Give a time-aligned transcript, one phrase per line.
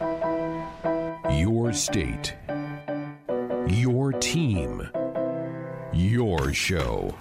[0.00, 2.34] Your state.
[3.68, 4.88] Your team.
[5.92, 7.14] Your show.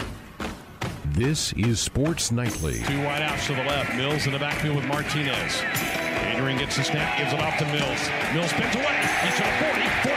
[1.05, 2.73] This is Sports Nightly.
[2.79, 3.95] Two wideouts to the left.
[3.95, 5.63] Mills in the backfield with Martinez.
[6.35, 8.09] Adrian gets the snap, gives it off to Mills.
[8.33, 9.01] Mills spins away.
[9.23, 10.16] He's to the 40, 45,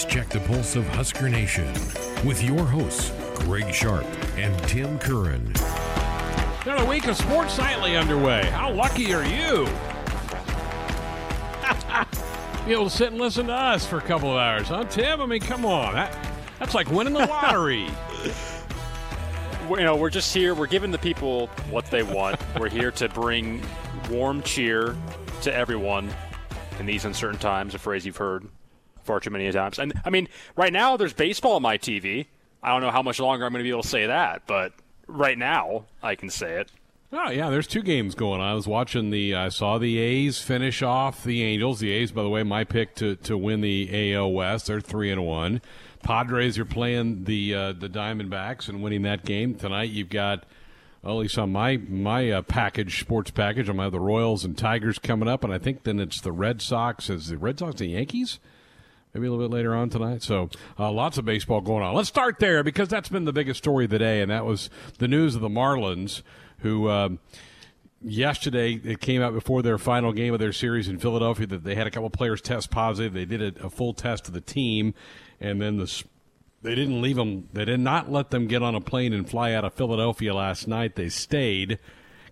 [0.00, 1.70] let's check the pulse of Husker Nation
[2.24, 4.06] with your hosts, Greg Sharp
[4.38, 5.52] and Tim Curran.
[6.64, 8.46] Another week of Sports Nightly underway.
[8.46, 9.66] How lucky are you?
[12.64, 15.20] Be able to sit and listen to us for a couple of hours, huh, Tim?
[15.20, 15.92] I mean, come on.
[15.92, 16.16] That,
[16.58, 17.84] that's like winning the lottery.
[19.68, 20.54] you know, we're just here.
[20.54, 22.40] We're giving the people what they want.
[22.58, 23.62] we're here to bring
[24.08, 24.96] warm cheer
[25.42, 26.08] to everyone
[26.78, 27.74] in these uncertain times.
[27.74, 28.48] A phrase you've heard
[29.04, 29.78] far too many times.
[29.78, 32.26] And I mean, right now there's baseball on my TV.
[32.62, 34.72] I don't know how much longer I'm going to be able to say that, but
[35.06, 36.70] right now I can say it.
[37.12, 38.48] Oh yeah, there's two games going on.
[38.48, 39.34] I was watching the.
[39.34, 41.80] I saw the A's finish off the Angels.
[41.80, 44.66] The A's, by the way, my pick to to win the AL West.
[44.66, 45.60] They're three and one.
[46.04, 49.90] Padres are playing the uh, the Diamondbacks and winning that game tonight.
[49.90, 50.44] You've got.
[51.02, 54.56] Well, at least on my my uh, package, sports package, I'm have the Royals and
[54.56, 57.10] Tigers coming up, and I think then it's the Red Sox.
[57.10, 58.38] Is the Red Sox the Yankees?
[59.14, 60.22] Maybe a little bit later on tonight.
[60.22, 61.94] So uh, lots of baseball going on.
[61.94, 64.70] Let's start there because that's been the biggest story of the day, and that was
[64.98, 66.22] the news of the Marlins,
[66.58, 67.18] who um,
[68.02, 71.74] yesterday it came out before their final game of their series in Philadelphia that they
[71.74, 73.12] had a couple players test positive.
[73.12, 74.94] They did a, a full test of the team,
[75.40, 76.04] and then the
[76.62, 77.48] they didn't leave them.
[77.52, 80.68] They did not let them get on a plane and fly out of Philadelphia last
[80.68, 80.94] night.
[80.94, 81.78] They stayed,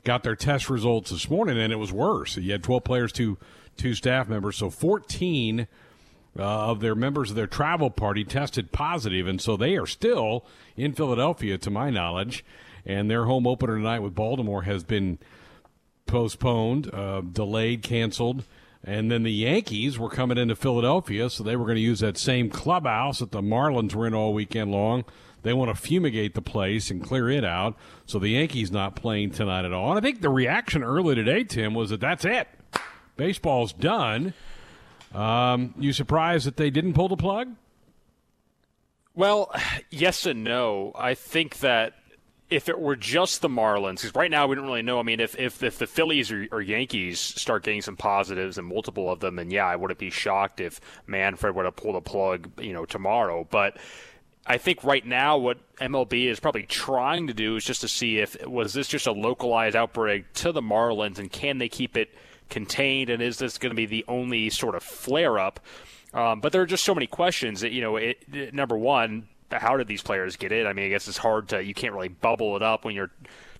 [0.04, 2.36] got their test results this morning, and it was worse.
[2.36, 3.38] You had 12 players, two
[3.76, 5.66] two staff members, so 14
[6.38, 10.44] uh, of their members of their travel party tested positive, and so they are still
[10.76, 12.44] in Philadelphia, to my knowledge.
[12.86, 15.18] And their home opener tonight with Baltimore has been
[16.06, 18.44] postponed, uh, delayed, canceled.
[18.84, 22.16] And then the Yankees were coming into Philadelphia, so they were going to use that
[22.16, 25.04] same clubhouse that the Marlins were in all weekend long.
[25.42, 27.76] They want to fumigate the place and clear it out.
[28.06, 29.90] So the Yankees not playing tonight at all.
[29.90, 32.48] And I think the reaction early today, Tim, was that that's it.
[33.16, 34.34] Baseball's done.
[35.14, 37.54] Um, you surprised that they didn't pull the plug?
[39.14, 39.52] Well,
[39.90, 40.92] yes and no.
[40.94, 41.94] I think that
[42.50, 44.98] if it were just the Marlins, because right now we don't really know.
[44.98, 48.66] I mean, if if, if the Phillies or, or, Yankees start getting some positives and
[48.66, 52.00] multiple of them, then yeah, I wouldn't be shocked if Manfred would have pulled the
[52.00, 53.46] plug, you know, tomorrow.
[53.50, 53.76] But
[54.46, 58.18] I think right now what MLB is probably trying to do is just to see
[58.18, 62.14] if was this just a localized outbreak to the Marlins and can they keep it
[62.48, 65.60] contained, and is this going to be the only sort of flare up?
[66.14, 67.96] Um, but there are just so many questions that you know.
[67.96, 70.66] It, it, number one, how did these players get it?
[70.66, 73.10] I mean, I guess it's hard to you can't really bubble it up when you're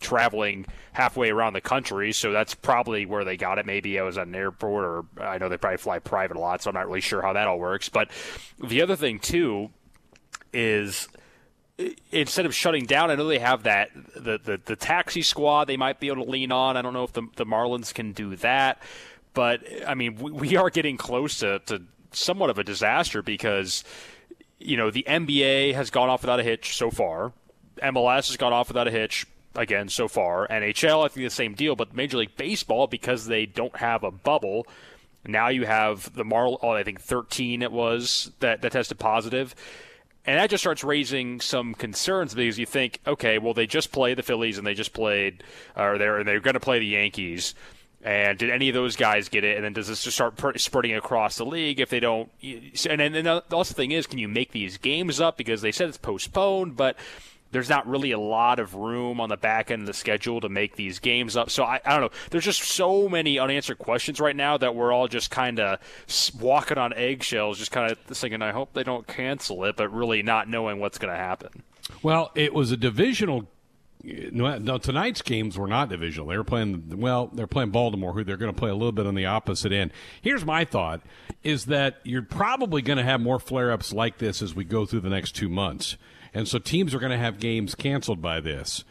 [0.01, 2.13] traveling halfway around the country.
[2.13, 3.67] So that's probably where they got it.
[3.67, 6.63] Maybe I was at an airport, or I know they probably fly private a lot,
[6.63, 7.89] so I'm not really sure how that all works.
[7.89, 8.11] But
[8.63, 9.71] the other thing too
[10.53, 11.09] is
[12.11, 15.77] instead of shutting down, I know they have that the, the, the taxi squad they
[15.77, 16.77] might be able to lean on.
[16.77, 18.83] I don't know if the the Marlins can do that,
[19.35, 23.85] but I mean we, we are getting close to, to somewhat of a disaster because
[24.59, 27.33] you know the NBA has gone off without a hitch so far.
[27.83, 30.49] MLS has gone off without a hitch again so far.
[30.49, 34.11] NHL, I think the same deal, but Major League Baseball because they don't have a
[34.11, 34.67] bubble.
[35.25, 36.59] Now you have the Marl.
[36.63, 39.55] Oh, I think 13 it was that that tested positive
[40.29, 44.19] and that just starts raising some concerns because you think, okay, well, they just played
[44.19, 45.43] the Phillies and they just played,
[45.75, 47.55] or they're they're going to play the Yankees.
[48.03, 49.57] And did any of those guys get it?
[49.57, 52.29] And then does this just start spreading across the league if they don't?
[52.43, 55.89] And then the also thing is, can you make these games up because they said
[55.89, 56.99] it's postponed, but
[57.51, 60.49] there's not really a lot of room on the back end of the schedule to
[60.49, 61.51] make these games up.
[61.51, 62.19] So I, I don't know.
[62.31, 65.79] There's just so many unanswered questions right now that we're all just kind of
[66.39, 70.23] walking on eggshells, just kind of thinking, I hope they don't cancel it, but really
[70.23, 71.63] not knowing what's going to happen.
[72.03, 73.49] Well, it was a divisional.
[74.05, 76.29] No, tonight's games were not divisional.
[76.29, 77.31] They were playing well.
[77.33, 79.91] They're playing Baltimore, who they're going to play a little bit on the opposite end.
[80.23, 81.01] Here's my thought:
[81.43, 85.01] is that you're probably going to have more flare-ups like this as we go through
[85.01, 85.97] the next two months
[86.39, 88.85] and so teams are going to have games canceled by this.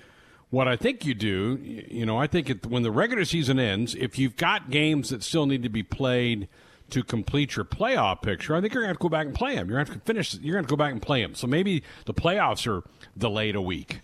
[0.50, 3.96] What I think you do, you know, I think it, when the regular season ends,
[3.96, 6.50] if you've got games that still need to be played
[6.90, 9.34] to complete your playoff picture, I think you're going to, have to go back and
[9.34, 9.70] play them.
[9.70, 10.34] You're going to have to finish.
[10.34, 11.36] You're going to go back and play them.
[11.36, 12.84] So maybe the playoffs are
[13.18, 14.02] delayed a week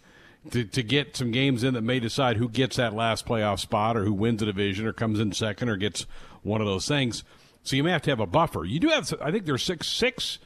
[0.51, 3.97] to, to get some games in that may decide who gets that last playoff spot
[3.97, 6.05] or who wins the division or comes in second or gets
[6.43, 7.25] one of those things.
[7.61, 8.63] So you may have to have a buffer.
[8.63, 10.39] You do have, I think there's six six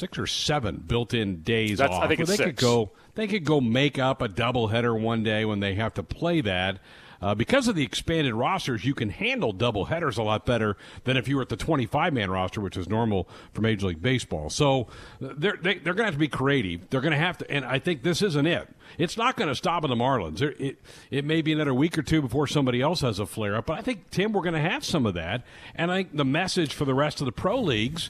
[0.00, 2.02] six or seven built-in days That's, off.
[2.02, 2.62] I think they it's could six.
[2.62, 6.40] go they could go make up a doubleheader one day when they have to play
[6.40, 6.78] that.
[7.22, 11.18] Uh, because of the expanded rosters, you can handle double headers a lot better than
[11.18, 14.48] if you were at the 25 man roster, which is normal for Major League Baseball.
[14.48, 14.86] So
[15.20, 16.88] they're, they, they're going to have to be creative.
[16.88, 18.68] They're going to have to, and I think this isn't it.
[18.96, 20.38] It's not going to stop in the Marlins.
[20.38, 20.80] There, it,
[21.10, 23.78] it may be another week or two before somebody else has a flare up, but
[23.78, 25.44] I think, Tim, we're going to have some of that.
[25.74, 28.08] And I think the message for the rest of the pro leagues,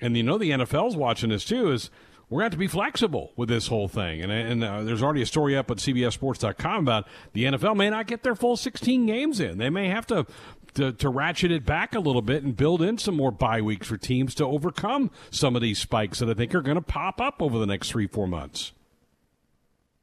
[0.00, 1.90] and you know the NFL's watching this too, is
[2.30, 4.22] we're going to have to be flexible with this whole thing.
[4.22, 8.06] And, and uh, there's already a story up at CBSSports.com about the NFL may not
[8.06, 9.58] get their full 16 games in.
[9.58, 10.26] They may have to,
[10.74, 13.88] to, to ratchet it back a little bit and build in some more bye weeks
[13.88, 17.20] for teams to overcome some of these spikes that I think are going to pop
[17.20, 18.72] up over the next three, four months.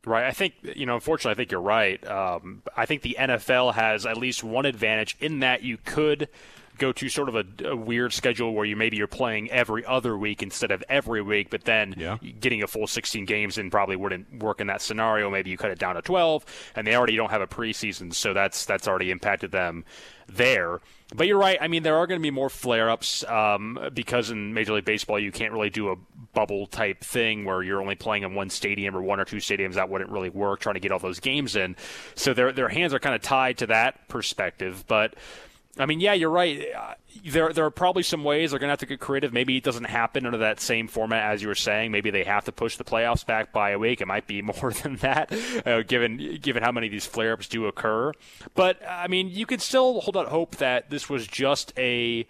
[0.05, 0.25] Right.
[0.25, 2.05] I think, you know, unfortunately, I think you're right.
[2.05, 6.27] Um, I think the NFL has at least one advantage in that you could
[6.77, 10.17] go to sort of a, a, weird schedule where you maybe you're playing every other
[10.17, 12.17] week instead of every week, but then yeah.
[12.39, 15.29] getting a full 16 games and probably wouldn't work in that scenario.
[15.29, 16.45] Maybe you cut it down to 12,
[16.75, 19.85] and they already don't have a preseason, so that's that's already impacted them
[20.27, 20.81] there.
[21.15, 21.57] But you're right.
[21.61, 25.19] I mean, there are going to be more flare-ups um, because in Major League Baseball
[25.19, 25.95] you can't really do a
[26.33, 29.75] bubble type thing where you're only playing in one stadium or one or two stadiums.
[29.75, 30.59] That wouldn't really work.
[30.59, 31.75] Trying to get all those games in,
[32.15, 34.83] so their their hands are kind of tied to that perspective.
[34.87, 35.15] But
[35.79, 36.65] I mean, yeah, you're right.
[37.25, 39.33] There, there are probably some ways they're going to have to get creative.
[39.33, 41.91] Maybe it doesn't happen under that same format as you were saying.
[41.91, 44.01] Maybe they have to push the playoffs back by a week.
[44.01, 45.31] It might be more than that,
[45.65, 48.11] uh, given given how many of these flare-ups do occur.
[48.55, 52.27] But I mean, you can still hold out hope that this was just a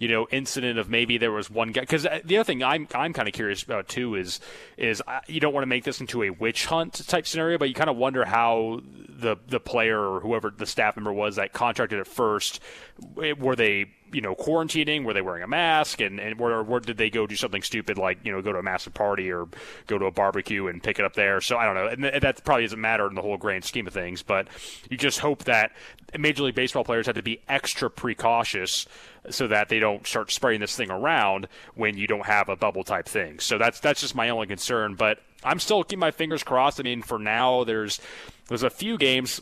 [0.00, 2.88] you know incident of maybe there was one guy because uh, the other thing I'm
[2.94, 4.40] I'm kind of curious about too is
[4.76, 7.68] is uh, you don't want to make this into a witch hunt type scenario, but
[7.68, 11.52] you kind of wonder how the the player or whoever the staff member was that
[11.52, 12.60] contracted it first
[13.38, 16.96] were they you know quarantining were they wearing a mask and and where, where did
[16.96, 19.48] they go do something stupid like you know go to a massive party or
[19.86, 21.40] go to a barbecue and pick it up there?
[21.40, 21.86] So i don't know.
[21.86, 24.48] And that probably doesn't matter in the whole grand scheme of things but
[24.88, 25.72] you just hope that
[26.18, 28.86] major league baseball players have to be extra precautious
[29.28, 32.84] so that they don't start spreading this thing around when you don't have a bubble
[32.84, 33.38] type thing.
[33.38, 36.80] So that's that's just my only concern but i'm still keeping my fingers crossed.
[36.80, 38.00] I mean for now there's
[38.48, 39.40] there's a few games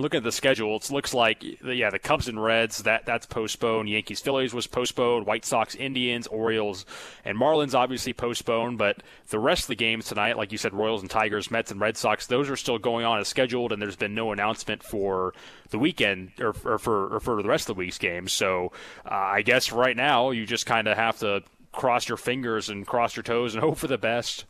[0.00, 3.88] looking at the schedule, it looks like yeah, the Cubs and Reds that that's postponed.
[3.88, 5.26] Yankees Phillies was postponed.
[5.26, 6.86] White Sox Indians Orioles
[7.24, 8.78] and Marlins obviously postponed.
[8.78, 11.80] But the rest of the games tonight, like you said, Royals and Tigers, Mets and
[11.80, 15.34] Red Sox, those are still going on as scheduled, and there's been no announcement for
[15.70, 18.32] the weekend or, or for or for the rest of the week's games.
[18.32, 18.72] So
[19.04, 21.42] uh, I guess right now you just kind of have to
[21.72, 24.44] cross your fingers and cross your toes and hope for the best.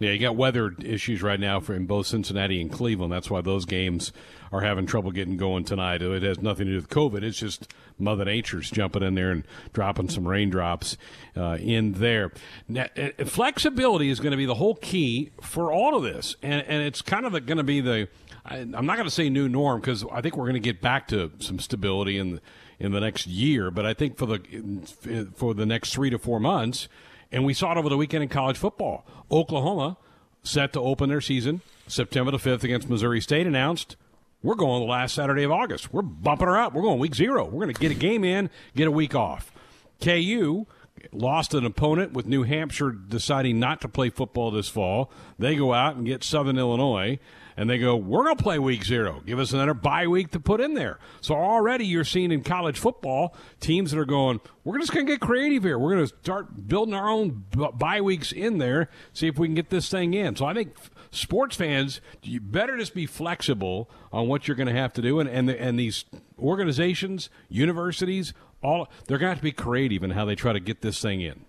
[0.00, 3.12] Yeah, you got weather issues right now for in both Cincinnati and Cleveland.
[3.12, 4.12] That's why those games
[4.50, 6.00] are having trouble getting going tonight.
[6.00, 7.22] It has nothing to do with COVID.
[7.22, 9.44] It's just Mother Nature's jumping in there and
[9.74, 10.96] dropping some raindrops
[11.36, 12.32] uh, in there.
[12.66, 16.64] Now, uh, flexibility is going to be the whole key for all of this, and
[16.66, 18.08] and it's kind of going to be the.
[18.42, 20.80] I, I'm not going to say new norm because I think we're going to get
[20.80, 22.40] back to some stability in the,
[22.78, 23.70] in the next year.
[23.70, 26.88] But I think for the for the next three to four months
[27.32, 29.06] and we saw it over the weekend in college football.
[29.30, 29.96] Oklahoma,
[30.42, 33.96] set to open their season September the 5th against Missouri State, announced
[34.42, 35.92] we're going the last Saturday of August.
[35.92, 36.72] We're bumping her up.
[36.72, 37.44] We're going week zero.
[37.44, 39.52] We're going to get a game in, get a week off.
[40.00, 40.66] KU
[41.12, 45.10] lost an opponent with New Hampshire deciding not to play football this fall.
[45.38, 47.18] They go out and get Southern Illinois
[47.60, 49.22] and they go, we're going to play week zero.
[49.26, 50.98] Give us another bye week to put in there.
[51.20, 55.12] So already you're seeing in college football teams that are going, we're just going to
[55.12, 55.78] get creative here.
[55.78, 59.54] We're going to start building our own bye weeks in there, see if we can
[59.54, 60.36] get this thing in.
[60.36, 60.74] So I think
[61.10, 65.20] sports fans, you better just be flexible on what you're going to have to do.
[65.20, 66.06] And, and, the, and these
[66.38, 70.60] organizations, universities, all they're going to have to be creative in how they try to
[70.60, 71.44] get this thing in.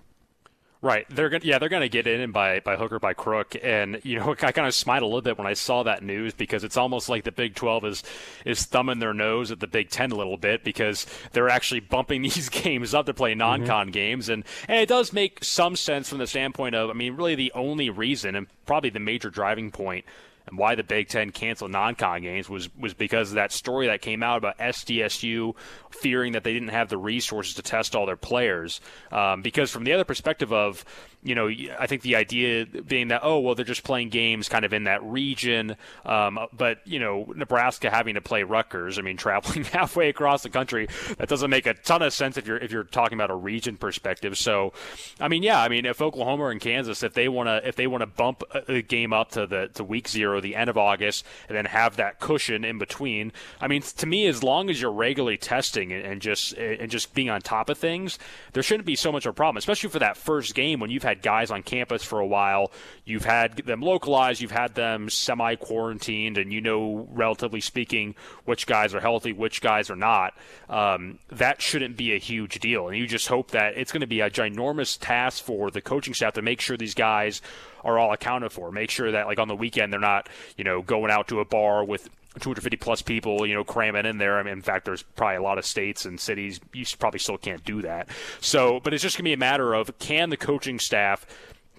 [0.84, 1.06] Right.
[1.10, 4.00] They're going yeah, they're going to get in by by hook or by crook and
[4.04, 6.64] you know, I kind of smiled a little bit when I saw that news because
[6.64, 8.04] it's almost like the Big 12 is
[8.46, 12.22] is thumbing their nose at the Big 10 a little bit because they're actually bumping
[12.24, 13.92] these games up to play non-con mm-hmm.
[13.92, 17.36] games and and it does make some sense from the standpoint of I mean, really
[17.36, 20.04] the only reason and probably the major driving point
[20.52, 24.22] why the Big Ten canceled non-con games was was because of that story that came
[24.24, 25.56] out about SDSU
[25.90, 28.82] fearing that they didn't have the resources to test all their players.
[29.12, 30.86] Um, because from the other perspective of
[31.24, 34.66] you know, I think the idea being that oh well they're just playing games kind
[34.66, 35.76] of in that region,
[36.06, 40.50] um, but you know Nebraska having to play Rutgers, I mean traveling halfway across the
[40.50, 40.88] country,
[41.18, 43.78] that doesn't make a ton of sense if you're if you're talking about a region
[43.78, 44.38] perspective.
[44.38, 44.74] So,
[45.20, 47.88] I mean yeah, I mean if Oklahoma and Kansas if they want to if they
[47.88, 51.24] want to bump a game up to the to week zero, the end of August,
[51.48, 54.92] and then have that cushion in between, I mean to me as long as you're
[54.92, 58.18] regularly testing and just and just being on top of things,
[58.54, 61.04] there shouldn't be so much of a problem, especially for that first game when you've
[61.04, 62.72] had had guys on campus for a while,
[63.06, 68.16] you've had them localized, you've had them semi quarantined, and you know, relatively speaking,
[68.46, 70.34] which guys are healthy, which guys are not.
[70.70, 72.88] Um, that shouldn't be a huge deal.
[72.88, 76.14] And you just hope that it's going to be a ginormous task for the coaching
[76.14, 77.42] staff to make sure these guys
[77.84, 78.72] are all accounted for.
[78.72, 81.46] Make sure that, like, on the weekend, they're not, you know, going out to a
[81.46, 82.10] bar with
[82.40, 84.40] 250 plus people, you know, cramming in there.
[84.40, 87.38] I mean, in fact, there's probably a lot of states and cities you probably still
[87.38, 88.08] can't do that.
[88.40, 91.26] So, but it's just going to be a matter of can the coaching staff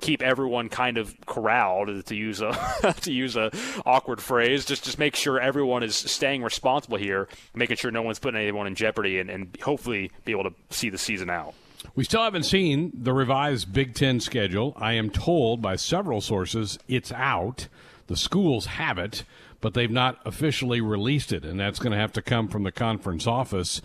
[0.00, 3.52] keep everyone kind of corralled to use a to use a
[3.86, 8.18] awkward phrase just just make sure everyone is staying responsible here making sure no one's
[8.18, 11.54] putting anyone in jeopardy and, and hopefully be able to see the season out
[11.94, 14.72] we still haven't seen the revised Big Ten schedule.
[14.76, 17.68] I am told by several sources it's out.
[18.06, 19.24] The schools have it
[19.62, 22.72] but they've not officially released it, and that's going to have to come from the
[22.72, 23.80] conference office.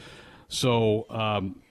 [0.50, 1.62] So um,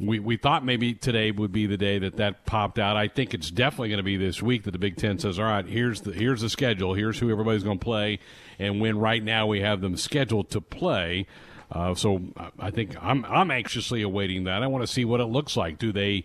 [0.00, 2.96] we we thought maybe today would be the day that that popped out.
[2.96, 5.44] I think it's definitely going to be this week that the Big Ten says, "All
[5.44, 6.94] right, here's the here's the schedule.
[6.94, 8.20] Here's who everybody's going to play,
[8.58, 11.26] and when right now we have them scheduled to play."
[11.70, 12.22] Uh, so
[12.58, 14.62] I think I'm I'm anxiously awaiting that.
[14.62, 15.78] I want to see what it looks like.
[15.78, 16.24] Do they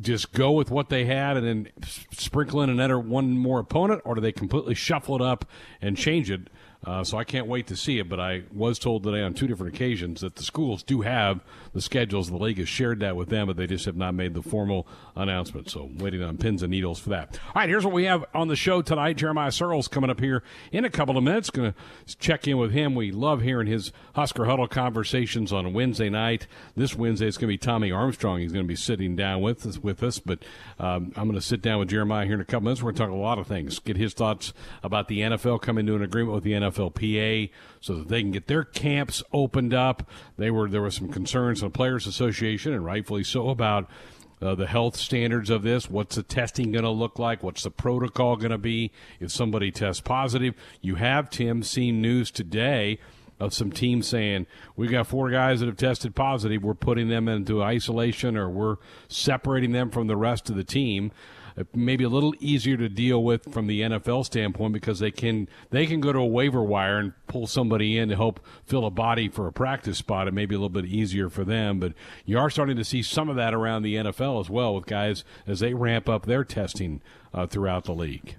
[0.00, 1.68] just go with what they had and then
[2.12, 5.44] sprinkle in another one more opponent, or do they completely shuffle it up
[5.80, 6.48] and change it?
[6.84, 8.08] Uh, so I can't wait to see it.
[8.08, 11.40] But I was told today on two different occasions that the schools do have
[11.72, 12.28] the schedules.
[12.28, 14.86] The league has shared that with them, but they just have not made the formal
[15.14, 15.70] announcement.
[15.70, 17.38] So waiting on pins and needles for that.
[17.48, 19.16] All right, here's what we have on the show tonight.
[19.16, 21.50] Jeremiah Sirles coming up here in a couple of minutes.
[21.50, 22.96] Going to check in with him.
[22.96, 26.48] We love hearing his Husker Huddle conversations on Wednesday night.
[26.76, 28.40] This Wednesday it's going to be Tommy Armstrong.
[28.40, 29.78] He's going to be sitting down with us.
[29.78, 30.40] With us, but
[30.78, 32.82] um, I'm going to sit down with Jeremiah here in a couple minutes.
[32.82, 33.78] We're going to talk a lot of things.
[33.78, 37.50] Get his thoughts about the NFL coming to an agreement with the NFL NFLPA
[37.80, 40.08] so that they can get their camps opened up.
[40.36, 43.88] They were there was some concerns on the Players Association, and rightfully so, about
[44.40, 45.88] uh, the health standards of this.
[45.88, 47.42] What's the testing going to look like?
[47.42, 50.54] What's the protocol going to be if somebody tests positive?
[50.80, 52.98] You have Tim seen news today
[53.38, 56.62] of some teams saying we've got four guys that have tested positive.
[56.62, 58.76] We're putting them into isolation or we're
[59.08, 61.12] separating them from the rest of the team
[61.74, 65.86] maybe a little easier to deal with from the NFL standpoint because they can they
[65.86, 69.28] can go to a waiver wire and pull somebody in to help fill a body
[69.28, 70.28] for a practice spot.
[70.28, 71.92] It may be a little bit easier for them, but
[72.24, 75.24] you are starting to see some of that around the NFL as well with guys
[75.46, 77.00] as they ramp up their testing
[77.34, 78.36] uh, throughout the league.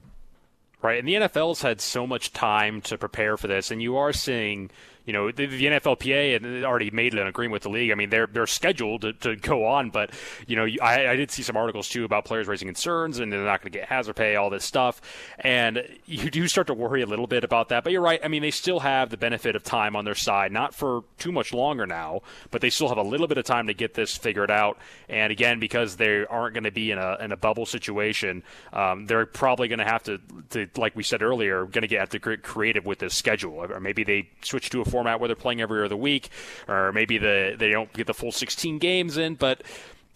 [0.82, 4.12] Right, and the NFL's had so much time to prepare for this, and you are
[4.12, 4.70] seeing
[5.06, 7.92] you know, the, the NFLPA had already made an agreement with the league.
[7.92, 10.12] I mean, they're they're scheduled to, to go on, but
[10.48, 13.44] you know, I, I did see some articles too about players raising concerns and they're
[13.44, 15.02] not going to get hazard pay, all this stuff,
[15.40, 17.84] and you do start to worry a little bit about that.
[17.84, 18.20] But you're right.
[18.24, 21.32] I mean, they still have the benefit of time on their side, not for too
[21.32, 24.16] much longer now, but they still have a little bit of time to get this
[24.16, 24.78] figured out.
[25.10, 29.06] And again, because they aren't going to be in a in a bubble situation, um,
[29.06, 30.20] they're probably going to have to,
[30.52, 33.80] to, like we said earlier, going to get to get creative with this schedule, or
[33.80, 36.30] maybe they switch to a format where they're playing every other week,
[36.68, 39.34] or maybe the they don't get the full 16 games in.
[39.34, 39.64] But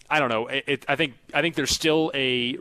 [0.08, 0.46] I don't know.
[0.46, 2.56] It, it, I think I think there's still a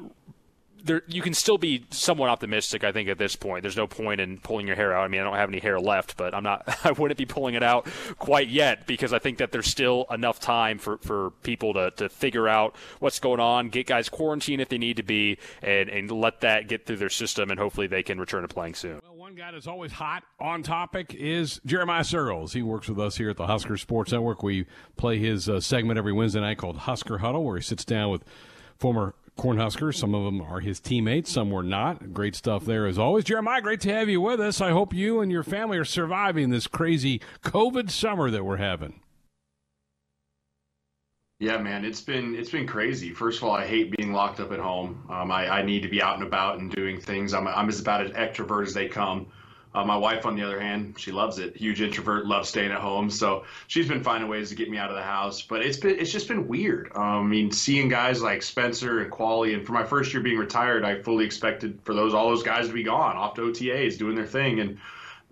[0.84, 2.84] there, you can still be somewhat optimistic.
[2.84, 5.04] I think at this point, there's no point in pulling your hair out.
[5.04, 6.64] I mean, I don't have any hair left, but I'm not.
[6.86, 10.40] I wouldn't be pulling it out quite yet because I think that there's still enough
[10.40, 14.70] time for, for people to, to figure out what's going on, get guys quarantined if
[14.70, 18.04] they need to be, and, and let that get through their system, and hopefully they
[18.04, 19.00] can return to playing soon.
[19.04, 22.54] Well, one guy that's always hot on topic is Jeremiah Sirles.
[22.54, 24.42] He works with us here at the Husker Sports Network.
[24.42, 24.66] We
[24.96, 28.24] play his uh, segment every Wednesday night called Husker Huddle, where he sits down with
[28.78, 29.96] former Cornhuskers.
[29.96, 32.14] Some of them are his teammates, some were not.
[32.14, 33.26] Great stuff there as always.
[33.26, 34.62] Jeremiah, great to have you with us.
[34.62, 39.02] I hope you and your family are surviving this crazy COVID summer that we're having.
[41.40, 43.12] Yeah, man, it's been it's been crazy.
[43.14, 45.06] First of all, I hate being locked up at home.
[45.08, 47.32] Um, I, I need to be out and about and doing things.
[47.34, 49.28] I'm I'm as about as extrovert as they come.
[49.76, 51.56] Uh, my wife, on the other hand, she loves it.
[51.56, 53.12] Huge introvert, loves staying at home.
[53.12, 55.44] So she's been finding ways to get me out of the house.
[55.44, 56.92] But it's been it's just been weird.
[56.96, 60.40] Um, I mean, seeing guys like Spencer and Qvale, and for my first year being
[60.40, 64.00] retired, I fully expected for those all those guys to be gone off to OTAs
[64.00, 64.80] doing their thing, and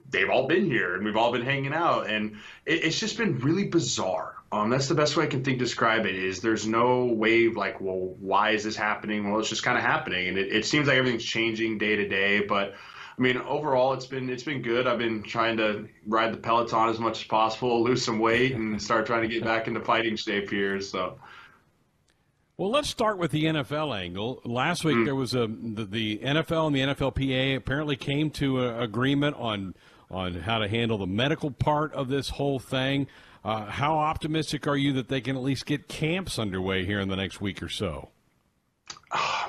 [0.09, 3.39] they've all been here and we've all been hanging out, and it, it's just been
[3.39, 4.35] really bizarre.
[4.51, 6.15] Um, that's the best way I can think describe it.
[6.15, 9.29] Is there's no way like, well, why is this happening?
[9.29, 12.07] Well, it's just kind of happening, and it, it seems like everything's changing day to
[12.07, 12.75] day, but
[13.17, 14.87] I mean, overall, it's been it's been good.
[14.87, 18.81] I've been trying to ride the Peloton as much as possible, lose some weight, and
[18.81, 20.81] start trying to get back into fighting shape here.
[20.81, 21.19] So.
[22.57, 24.41] Well, let's start with the NFL angle.
[24.45, 25.05] Last week mm.
[25.05, 29.75] there was a the, the, NFL and the NFLPA apparently came to an agreement on
[30.09, 33.07] on how to handle the medical part of this whole thing.
[33.43, 37.09] Uh, how optimistic are you that they can at least get camps underway here in
[37.09, 38.09] the next week or so?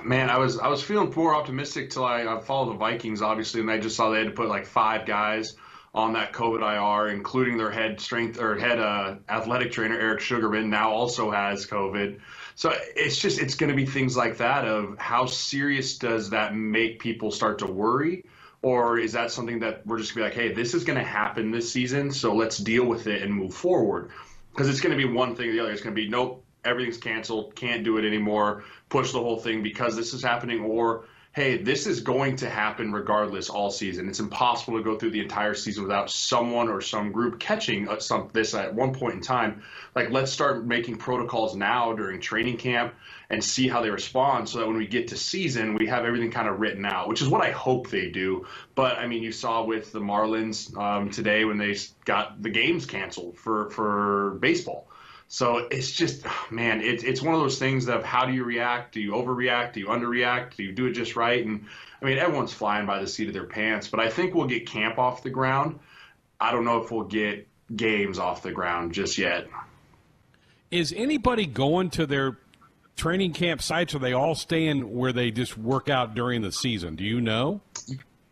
[0.02, 3.60] Man, I was I was feeling more optimistic till I, I followed the Vikings, obviously,
[3.60, 5.56] and I just saw they had to put like five guys
[5.94, 10.68] on that COVID IR, including their head strength or head uh, athletic trainer Eric Sugarman
[10.68, 12.20] now also has COVID.
[12.54, 16.54] So it's just it's going to be things like that of how serious does that
[16.54, 18.24] make people start to worry,
[18.66, 21.52] or is that something that we're just to be like, hey, this is to happen
[21.52, 24.10] this season, so let's deal with it and move forward?
[24.50, 25.70] Because it's to be one thing or the other.
[25.70, 29.94] It's to be nope, everything's canceled, can't do it anymore, push the whole thing because
[29.94, 31.04] this is happening, or
[31.36, 34.08] hey, this is going to happen regardless all season.
[34.08, 38.30] It's impossible to go through the entire season without someone or some group catching some
[38.32, 39.62] this at one point in time.
[39.94, 42.94] Like, let's start making protocols now during training camp
[43.28, 46.30] and see how they respond, so that when we get to season, we have everything
[46.30, 48.46] kind of written out, which is what I hope they do.
[48.74, 51.76] But I mean, you saw with the Marlins um, today when they
[52.06, 54.88] got the games canceled for for baseball.
[55.28, 58.44] So it's just, oh, man, it's it's one of those things of how do you
[58.44, 58.94] react?
[58.94, 59.72] Do you overreact?
[59.72, 60.56] Do you underreact?
[60.56, 61.44] Do you do it just right?
[61.44, 61.66] And
[62.00, 64.68] I mean, everyone's flying by the seat of their pants, but I think we'll get
[64.68, 65.80] camp off the ground.
[66.40, 69.48] I don't know if we'll get games off the ground just yet.
[70.70, 72.38] Is anybody going to their
[72.96, 73.94] training camp sites?
[73.94, 76.96] Or are they all staying where they just work out during the season?
[76.96, 77.60] Do you know?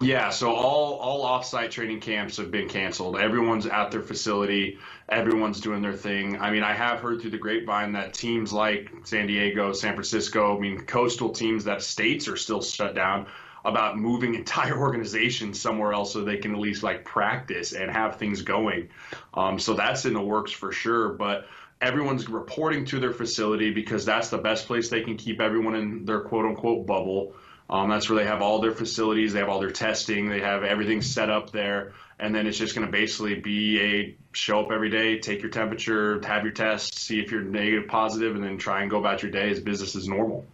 [0.00, 3.16] Yeah, so all all offsite training camps have been canceled.
[3.16, 4.78] Everyone's at their facility.
[5.08, 6.40] Everyone's doing their thing.
[6.40, 10.56] I mean, I have heard through the grapevine that teams like San Diego, San Francisco,
[10.56, 13.26] I mean, coastal teams that states are still shut down
[13.64, 18.16] about moving entire organizations somewhere else so they can at least like practice and have
[18.16, 18.88] things going.
[19.34, 21.10] Um, so that's in the works for sure.
[21.10, 21.46] But
[21.80, 26.04] everyone's reporting to their facility because that's the best place they can keep everyone in
[26.04, 27.34] their quote unquote bubble.
[27.71, 30.64] Um, that's where they have all their facilities, they have all their testing, they have
[30.64, 31.94] everything set up there.
[32.18, 35.50] And then it's just going to basically be a show up every day, take your
[35.50, 39.23] temperature, have your test, see if you're negative, positive, and then try and go about
[39.23, 40.44] your day as business as normal.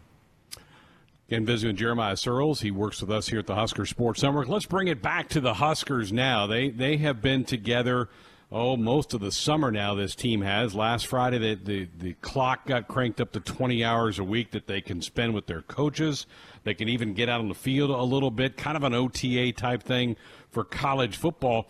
[1.28, 2.60] Again, visiting Jeremiah Sirles.
[2.60, 4.48] He works with us here at the Husker Sports Network.
[4.48, 6.48] Let's bring it back to the Huskers now.
[6.48, 8.08] They they have been together
[8.52, 10.74] oh, most of the summer now this team has.
[10.74, 14.66] Last Friday, the, the, the clock got cranked up to 20 hours a week that
[14.66, 16.26] they can spend with their coaches.
[16.64, 19.52] They can even get out on the field a little bit, kind of an OTA
[19.52, 20.16] type thing
[20.50, 21.68] for college football.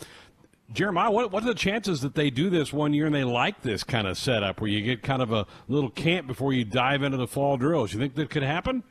[0.72, 3.60] Jeremiah, what, what are the chances that they do this one year and they like
[3.62, 7.02] this kind of setup where you get kind of a little camp before you dive
[7.02, 7.92] into the fall drills?
[7.92, 8.84] You think that could happen?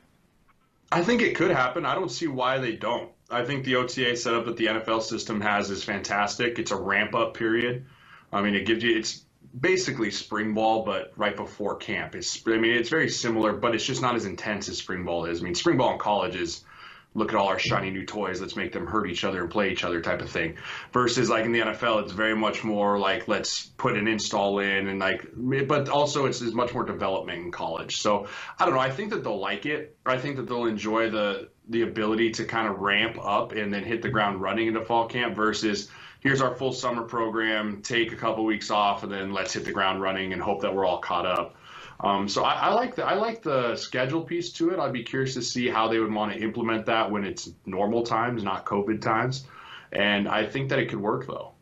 [0.92, 1.86] I think it could happen.
[1.86, 3.10] I don't see why they don't.
[3.30, 6.58] I think the OTA setup that the NFL system has is fantastic.
[6.58, 7.86] It's a ramp up period.
[8.32, 9.24] I mean, it gives you it's
[9.58, 12.14] basically spring ball, but right before camp.
[12.14, 15.24] It's I mean, it's very similar, but it's just not as intense as spring ball
[15.24, 15.40] is.
[15.40, 16.64] I mean, spring ball in college is
[17.14, 19.70] look at all our shiny new toys, let's make them hurt each other and play
[19.70, 20.56] each other type of thing.
[20.92, 24.88] Versus like in the NFL, it's very much more like let's put an install in
[24.88, 25.26] and like,
[25.66, 27.96] but also it's, it's much more development in college.
[27.96, 28.80] So I don't know.
[28.80, 29.96] I think that they'll like it.
[30.06, 33.82] I think that they'll enjoy the the ability to kind of ramp up and then
[33.84, 35.88] hit the ground running into fall camp versus
[36.20, 39.72] here's our full summer program, take a couple weeks off, and then let's hit the
[39.72, 41.56] ground running and hope that we're all caught up.
[42.00, 44.78] Um, so I, I, like the I like the schedule piece to it.
[44.78, 48.02] I'd be curious to see how they would want to implement that when it's normal
[48.02, 49.44] times, not COVID times.
[49.92, 51.52] And I think that it could work though.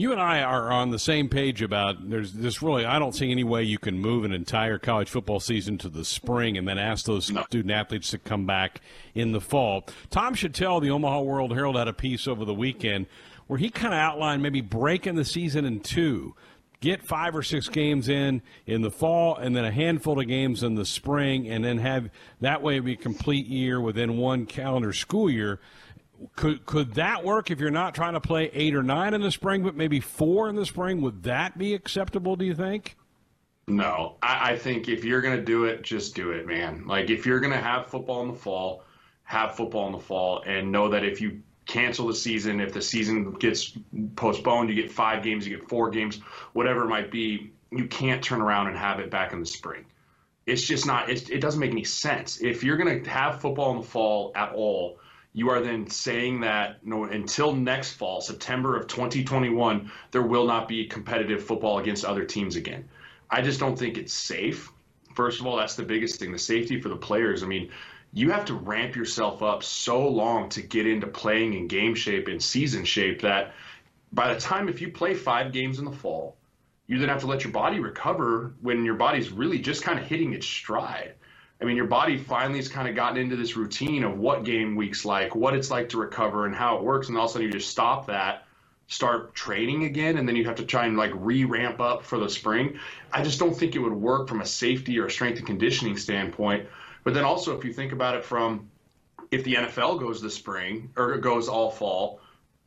[0.00, 3.32] You and I are on the same page about there's this really I don't see
[3.32, 6.78] any way you can move an entire college football season to the spring and then
[6.78, 7.42] ask those no.
[7.42, 8.80] student athletes to come back
[9.16, 9.84] in the fall.
[10.08, 13.06] Tom Shatel, the Omaha World Herald, had a piece over the weekend
[13.48, 16.36] where he kind of outlined maybe breaking the season in two
[16.80, 20.62] get five or six games in in the fall and then a handful of games
[20.62, 22.08] in the spring and then have
[22.40, 25.58] that way be a complete year within one calendar school year
[26.36, 29.30] could could that work if you're not trying to play eight or nine in the
[29.30, 32.96] spring but maybe four in the spring would that be acceptable do you think
[33.66, 37.10] no i, I think if you're going to do it just do it man like
[37.10, 38.82] if you're going to have football in the fall
[39.22, 42.58] have football in the fall and know that if you cancel the season.
[42.58, 43.78] If the season gets
[44.16, 46.18] postponed, you get five games, you get four games,
[46.54, 47.52] whatever it might be.
[47.70, 49.84] You can't turn around and have it back in the spring.
[50.46, 51.10] It's just not.
[51.10, 52.40] It doesn't make any sense.
[52.40, 54.98] If you're going to have football in the fall at all,
[55.38, 60.44] you are then saying that you know, until next fall, September of 2021, there will
[60.44, 62.88] not be competitive football against other teams again.
[63.30, 64.72] I just don't think it's safe.
[65.14, 67.44] First of all, that's the biggest thing the safety for the players.
[67.44, 67.70] I mean,
[68.12, 72.26] you have to ramp yourself up so long to get into playing in game shape
[72.26, 73.54] and season shape that
[74.12, 76.36] by the time if you play five games in the fall,
[76.88, 80.04] you then have to let your body recover when your body's really just kind of
[80.04, 81.14] hitting its stride.
[81.60, 84.76] I mean, your body finally has kind of gotten into this routine of what game
[84.76, 87.08] week's like, what it's like to recover, and how it works.
[87.08, 88.46] And all of a sudden, you just stop that,
[88.86, 92.18] start training again, and then you have to try and like re ramp up for
[92.18, 92.78] the spring.
[93.12, 96.68] I just don't think it would work from a safety or strength and conditioning standpoint
[97.04, 98.70] But then also, if you think about it from
[99.30, 102.20] if the NFL goes this spring or goes all fall,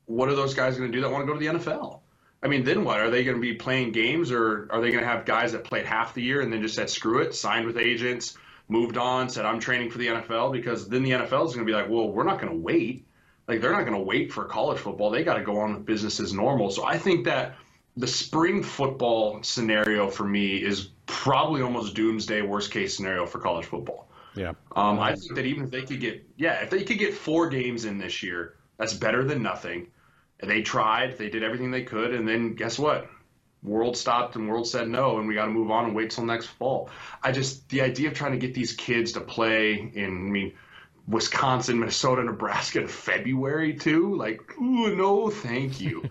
[0.06, 2.00] what are those guys going to do that want to go to the NFL?
[2.44, 3.00] I mean, then what?
[3.00, 5.64] Are they going to be playing games or are they going to have guys that
[5.64, 8.36] played half the year and then just said, screw it, signed with agents,
[8.72, 10.54] moved on, said, I'm training for the NFL?
[10.54, 13.06] Because then the NFL is going to be like, well, we're not going to wait.
[13.48, 15.10] Like, they're not going to wait for college football.
[15.10, 16.72] They got to go on with business as normal.
[16.72, 17.56] So I think that
[17.98, 23.66] the spring football scenario for me is probably almost doomsday worst case scenario for college
[23.66, 24.08] football.
[24.36, 24.54] Yeah.
[24.74, 27.50] Um, I think that even if they could get, yeah, if they could get four
[27.50, 29.88] games in this year, that's better than nothing.
[30.42, 33.10] They tried, they did everything they could, and then guess what?
[33.64, 36.26] World stopped and World said no, and we got to move on and wait till
[36.26, 36.90] next fall.
[37.22, 40.54] I just the idea of trying to get these kids to play in, I mean,
[41.08, 44.16] Wisconsin, Minnesota, Nebraska in February too.
[44.16, 46.10] Like, ooh, no, thank you.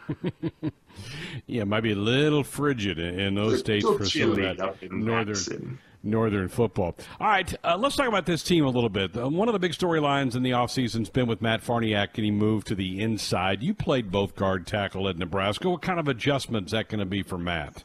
[1.46, 5.78] yeah, it might be a little frigid in those states for some of that northern
[6.02, 6.96] Northern football.
[7.20, 9.16] All right, uh, let's talk about this team a little bit.
[9.16, 12.36] Uh, one of the big storylines in the offseason has been with Matt Farniok getting
[12.36, 13.62] moved to the inside.
[13.62, 15.68] You played both guard tackle at Nebraska.
[15.68, 17.84] What kind of adjustment is that going to be for Matt?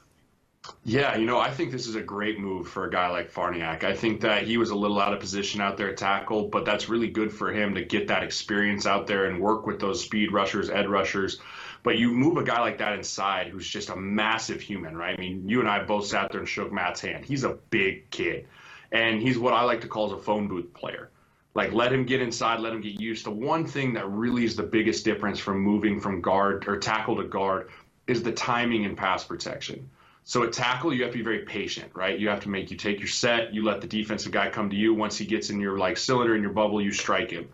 [0.84, 3.84] Yeah, you know, I think this is a great move for a guy like Farniok.
[3.84, 6.65] I think that he was a little out of position out there at tackle, but
[6.65, 10.04] that's really good for him to get that experience out there and work with those
[10.04, 11.39] speed rushers, ed rushers.
[11.86, 15.15] But you move a guy like that inside who's just a massive human, right?
[15.15, 17.24] I mean, you and I both sat there and shook Matt's hand.
[17.24, 18.48] He's a big kid.
[18.91, 21.12] And he's what I like to call as a phone booth player.
[21.54, 23.24] Like, let him get inside, let him get used.
[23.24, 27.17] The one thing that really is the biggest difference from moving from guard or tackle
[27.17, 27.69] to guard
[28.08, 29.91] is the timing and pass protection.
[30.24, 32.17] So at tackle, you have to be very patient, right?
[32.17, 34.76] You have to make you take your set, you let the defensive guy come to
[34.76, 34.95] you.
[34.95, 37.50] Once he gets in your like cylinder in your bubble, you strike him.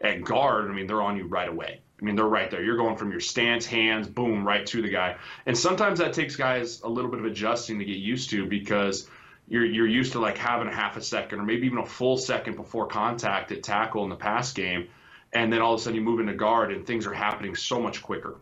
[0.00, 1.82] At guard, I mean, they're on you right away.
[2.00, 2.62] I mean, they're right there.
[2.62, 5.16] You're going from your stance, hands, boom, right to the guy.
[5.46, 9.08] And sometimes that takes guys a little bit of adjusting to get used to because
[9.48, 12.16] you're you're used to like having a half a second or maybe even a full
[12.16, 14.88] second before contact at tackle in the pass game,
[15.32, 17.80] and then all of a sudden you move into guard and things are happening so
[17.80, 18.36] much quicker.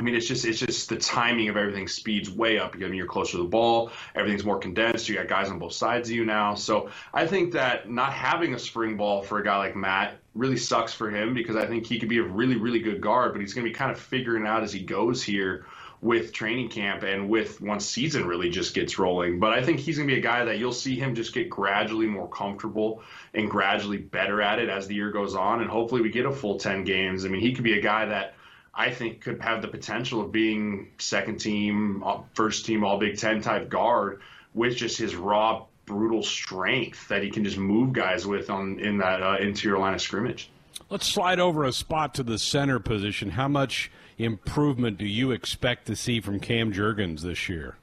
[0.00, 2.74] I mean, it's just it's just the timing of everything speeds way up.
[2.74, 3.90] I mean, you're closer to the ball.
[4.14, 5.10] Everything's more condensed.
[5.10, 6.54] You got guys on both sides of you now.
[6.54, 10.56] So I think that not having a spring ball for a guy like Matt really
[10.56, 13.42] sucks for him because I think he could be a really really good guard, but
[13.42, 15.66] he's going to be kind of figuring out as he goes here
[16.00, 19.38] with training camp and with once season really just gets rolling.
[19.38, 21.50] But I think he's going to be a guy that you'll see him just get
[21.50, 23.02] gradually more comfortable
[23.34, 25.60] and gradually better at it as the year goes on.
[25.60, 27.26] And hopefully we get a full 10 games.
[27.26, 28.32] I mean, he could be a guy that
[28.80, 33.18] I think could have the potential of being second team, uh, first team All Big
[33.18, 34.22] Ten type guard
[34.54, 38.96] with just his raw, brutal strength that he can just move guys with on in
[38.96, 40.48] that uh, interior line of scrimmage.
[40.88, 43.28] Let's slide over a spot to the center position.
[43.28, 47.76] How much improvement do you expect to see from Cam Jurgens this year?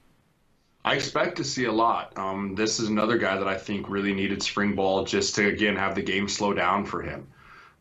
[0.84, 2.18] I expect to see a lot.
[2.18, 5.76] Um, this is another guy that I think really needed spring ball just to again
[5.76, 7.28] have the game slow down for him.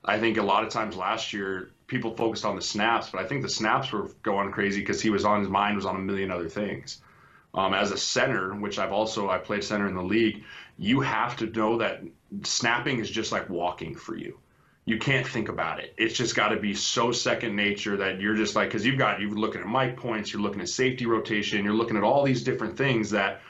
[0.04, 3.26] I think a lot of times last year people focused on the snaps, but I
[3.26, 6.00] think the snaps were going crazy because he was on his mind was on a
[6.00, 7.00] million other things.
[7.54, 10.44] Um, as a center, which I've also I played center in the league,
[10.78, 12.02] you have to know that
[12.42, 14.38] snapping is just like walking for you.
[14.84, 15.94] You can't think about it.
[15.96, 19.20] It's just got to be so second nature that you're just like because you've got
[19.20, 22.44] you're looking at mic points, you're looking at safety rotation, you're looking at all these
[22.44, 23.40] different things that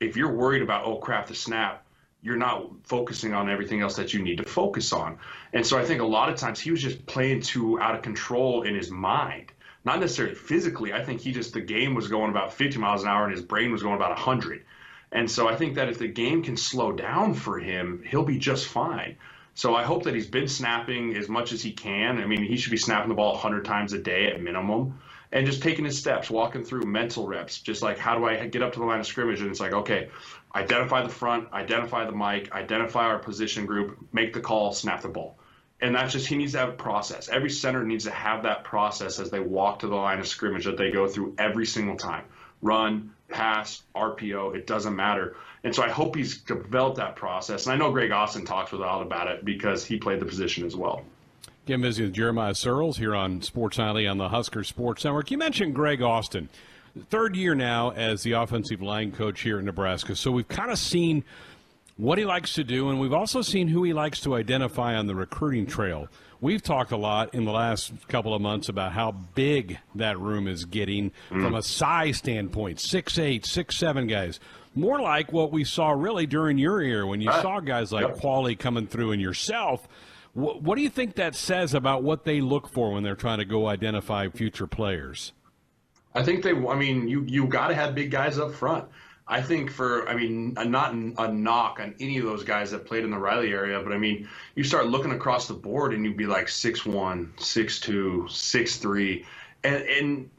[0.00, 1.84] if you're worried about oh crap the snap,
[2.22, 5.18] you're not focusing on everything else that you need to focus on.
[5.52, 8.02] And so I think a lot of times he was just playing too out of
[8.02, 9.52] control in his mind.
[9.84, 10.92] Not necessarily physically.
[10.92, 13.42] I think he just the game was going about 50 miles an hour and his
[13.42, 14.64] brain was going about 100.
[15.12, 18.38] And so I think that if the game can slow down for him, he'll be
[18.38, 19.16] just fine.
[19.54, 22.18] So I hope that he's been snapping as much as he can.
[22.18, 25.00] I mean, he should be snapping the ball 100 times a day at minimum
[25.32, 28.62] and just taking his steps, walking through mental reps, just like how do I get
[28.62, 29.40] up to the line of scrimmage?
[29.40, 30.08] And it's like, okay,
[30.54, 35.08] identify the front, identify the mic, identify our position group, make the call, snap the
[35.08, 35.38] ball.
[35.80, 37.28] And that's just, he needs to have a process.
[37.28, 40.66] Every center needs to have that process as they walk to the line of scrimmage
[40.66, 42.24] that they go through every single time
[42.62, 45.36] run, pass, RPO, it doesn't matter.
[45.64, 47.66] And so I hope he's developed that process.
[47.66, 50.66] And I know Greg Austin talks with Al about it because he played the position
[50.66, 51.04] as well.
[51.70, 55.30] Again, visiting with Jeremiah Sirles here on Sports Nightly on the Husker Sports Network.
[55.30, 56.48] You mentioned Greg Austin.
[57.10, 60.16] Third year now as the offensive line coach here in Nebraska.
[60.16, 61.22] So we've kind of seen
[61.96, 65.06] what he likes to do, and we've also seen who he likes to identify on
[65.06, 66.08] the recruiting trail.
[66.40, 70.48] We've talked a lot in the last couple of months about how big that room
[70.48, 71.40] is getting mm.
[71.40, 74.40] from a size standpoint six eight, six seven guys.
[74.74, 78.08] More like what we saw really during your year when you uh, saw guys like
[78.08, 78.16] yep.
[78.16, 79.86] Qvale coming through and yourself.
[80.32, 83.38] What, what do you think that says about what they look for when they're trying
[83.38, 85.32] to go identify future players?
[86.14, 86.50] I think they.
[86.50, 88.86] I mean, you you got to have big guys up front.
[89.30, 93.04] I think for, I mean, not a knock on any of those guys that played
[93.04, 96.16] in the Riley area, but I mean, you start looking across the board and you'd
[96.16, 99.24] be like 6'1, 6'2, 6'3,
[99.62, 100.30] and, and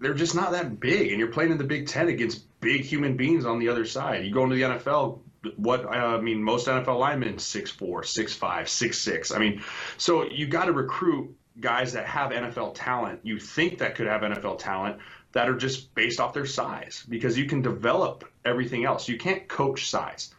[0.00, 1.10] they're just not that big.
[1.10, 4.24] And you're playing in the Big Ten against big human beings on the other side.
[4.24, 5.20] You go into the NFL,
[5.56, 9.34] what I mean, most NFL linemen 6'4, 6'5, 6'6.
[9.34, 9.62] I mean,
[9.96, 13.20] so you got to recruit guys that have NFL talent.
[13.22, 14.98] You think that could have NFL talent
[15.32, 19.08] that are just based off their size because you can develop everything else.
[19.08, 20.34] You can't coach size.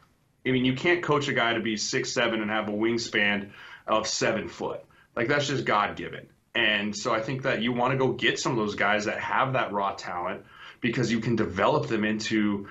[0.46, 3.52] I mean, you can't coach a guy to be six seven and have a wingspan
[3.88, 4.84] of seven foot.
[5.16, 6.28] Like that's just God given.
[6.54, 9.20] And so I think that you want to go get some of those guys that
[9.20, 10.44] have that raw talent
[10.82, 12.68] because you can develop them into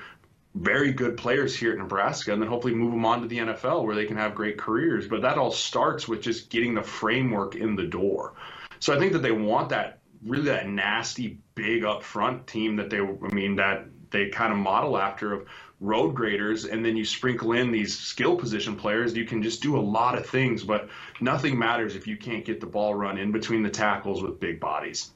[0.55, 3.85] very good players here at Nebraska and then hopefully move them on to the NFL
[3.85, 5.07] where they can have great careers.
[5.07, 8.35] But that all starts with just getting the framework in the door.
[8.81, 12.91] So I think that they want that really that nasty big up front team that
[12.91, 15.47] they I mean that they kind of model after of
[15.81, 19.79] road graders and then you sprinkle in these skill position players you can just do
[19.79, 23.33] a lot of things but nothing matters if you can't get the ball run in
[23.33, 25.13] between the tackles with big bodies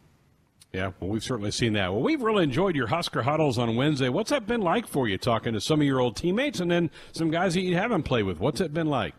[0.75, 1.93] yeah, well, we've certainly seen that.
[1.93, 4.09] Well, we've really enjoyed your Husker huddles on Wednesday.
[4.09, 6.91] What's that been like for you, talking to some of your old teammates and then
[7.13, 8.41] some guys that you haven't played with?
[8.41, 9.15] What's it been like?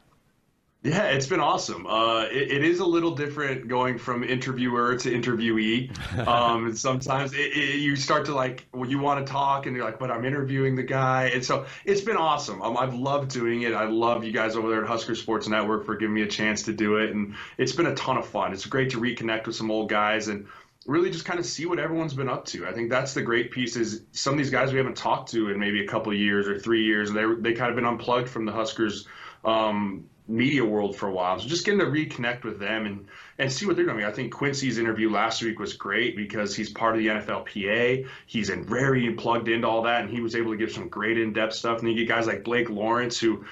[0.84, 1.88] Yeah, it's been awesome.
[1.88, 5.92] Uh, it, it is a little different going from interviewer to interviewee.
[6.26, 9.86] Um, sometimes it, it, you start to like, well, you want to talk, and you're
[9.86, 11.26] like, but I'm interviewing the guy.
[11.34, 12.62] And so it's been awesome.
[12.62, 13.74] Um, I've loved doing it.
[13.74, 16.64] I love you guys over there at Husker Sports Network for giving me a chance
[16.64, 17.12] to do it.
[17.12, 18.54] And it's been a ton of fun.
[18.54, 20.48] It's great to reconnect with some old guys and
[20.86, 22.68] really just kind of see what everyone's been up to.
[22.68, 25.50] I think that's the great piece is some of these guys we haven't talked to
[25.50, 27.12] in maybe a couple years or three years.
[27.12, 29.08] They they kind of been unplugged from the Huskers
[29.44, 31.40] um, media world for a while.
[31.40, 34.04] So just getting to reconnect with them and and see what they're doing.
[34.04, 38.08] I think Quincy's interview last week was great because he's part of the NFLPA.
[38.26, 41.18] He's in very plugged into all that, and he was able to give some great
[41.18, 41.80] in-depth stuff.
[41.80, 43.46] And then you get guys like Blake Lawrence who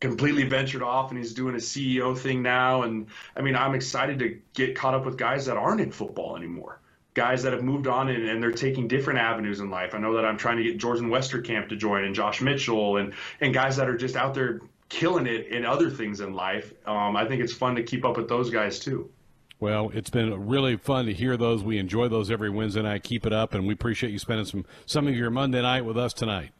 [0.00, 2.82] completely ventured off and he's doing a CEO thing now.
[2.82, 6.36] And I mean, I'm excited to get caught up with guys that aren't in football
[6.36, 6.80] anymore.
[7.12, 9.94] Guys that have moved on and, and they're taking different avenues in life.
[9.94, 13.12] I know that I'm trying to get Jordan Westerkamp to join and Josh Mitchell and,
[13.40, 16.72] and guys that are just out there killing it in other things in life.
[16.86, 19.10] Um, I think it's fun to keep up with those guys too.
[19.58, 21.62] Well, it's been really fun to hear those.
[21.62, 23.02] We enjoy those every Wednesday night.
[23.02, 25.98] Keep it up, and we appreciate you spending some some of your Monday night with
[25.98, 26.52] us tonight.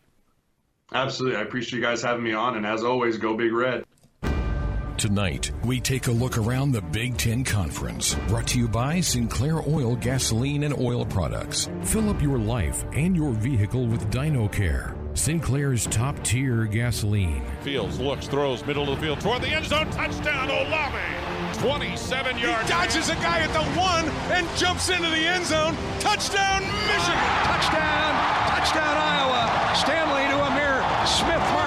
[0.93, 1.39] Absolutely.
[1.39, 2.57] I appreciate you guys having me on.
[2.57, 3.85] And as always, go Big Red.
[5.01, 8.15] Tonight, we take a look around the Big Ten Conference.
[8.29, 11.71] Brought to you by Sinclair Oil Gasoline and Oil Products.
[11.85, 14.95] Fill up your life and your vehicle with DinoCare.
[15.17, 17.43] Sinclair's top tier gasoline.
[17.63, 19.89] Fields looks, throws, middle of the field toward the end zone.
[19.91, 20.99] Touchdown, Olave.
[21.61, 22.69] 27 yards.
[22.69, 25.75] He dodges a guy at the one and jumps into the end zone.
[26.01, 27.17] Touchdown, Michigan.
[27.45, 27.90] Touchdown, touchdown,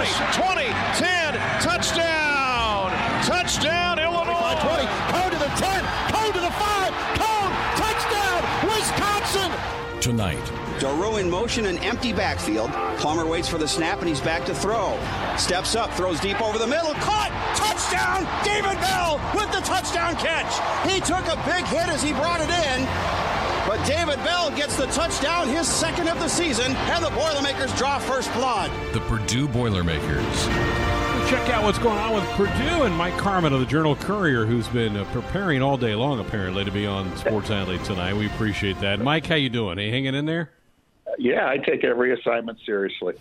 [0.03, 0.63] 30, 20,
[0.99, 2.91] 10, touchdown!
[3.23, 4.55] Touchdown, Illinois!
[4.59, 9.51] 20, Cone to the 10, Cone to the 5, Cone, touchdown, Wisconsin!
[10.01, 10.51] Tonight.
[10.79, 12.69] Daru in motion, and empty backfield.
[12.97, 14.99] Plummer waits for the snap, and he's back to throw.
[15.37, 17.31] Steps up, throws deep over the middle, caught!
[17.55, 20.51] Touchdown, David Bell with the touchdown catch!
[20.91, 22.83] He took a big hit as he brought it in,
[23.83, 27.99] but David Bell gets the touchdown, his second of the season, and the Boilermakers draw
[27.99, 28.71] first blood.
[28.93, 30.45] The Purdue Boilermakers.
[31.29, 34.67] Check out what's going on with Purdue and Mike Carmin of the Journal Courier, who's
[34.67, 38.13] been uh, preparing all day long, apparently, to be on Sports Athlete tonight.
[38.13, 38.99] We appreciate that.
[38.99, 39.79] Mike, how you doing?
[39.79, 40.51] Are you hanging in there?
[41.17, 43.15] Yeah, I take every assignment seriously.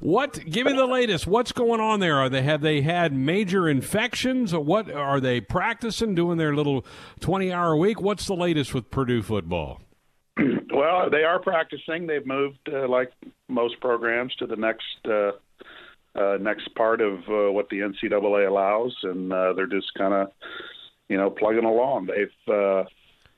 [0.00, 0.44] What?
[0.44, 1.26] Give me the latest.
[1.26, 2.16] What's going on there?
[2.16, 4.52] Are they have they had major infections?
[4.54, 6.14] Or what are they practicing?
[6.14, 6.84] Doing their little
[7.20, 8.00] twenty-hour week?
[8.00, 9.80] What's the latest with Purdue football?
[10.72, 12.06] well, they are practicing.
[12.06, 13.12] They've moved, uh, like
[13.48, 15.32] most programs, to the next uh,
[16.14, 20.28] uh, next part of uh, what the NCAA allows, and uh, they're just kind of,
[21.08, 22.06] you know, plugging along.
[22.06, 22.84] They've uh,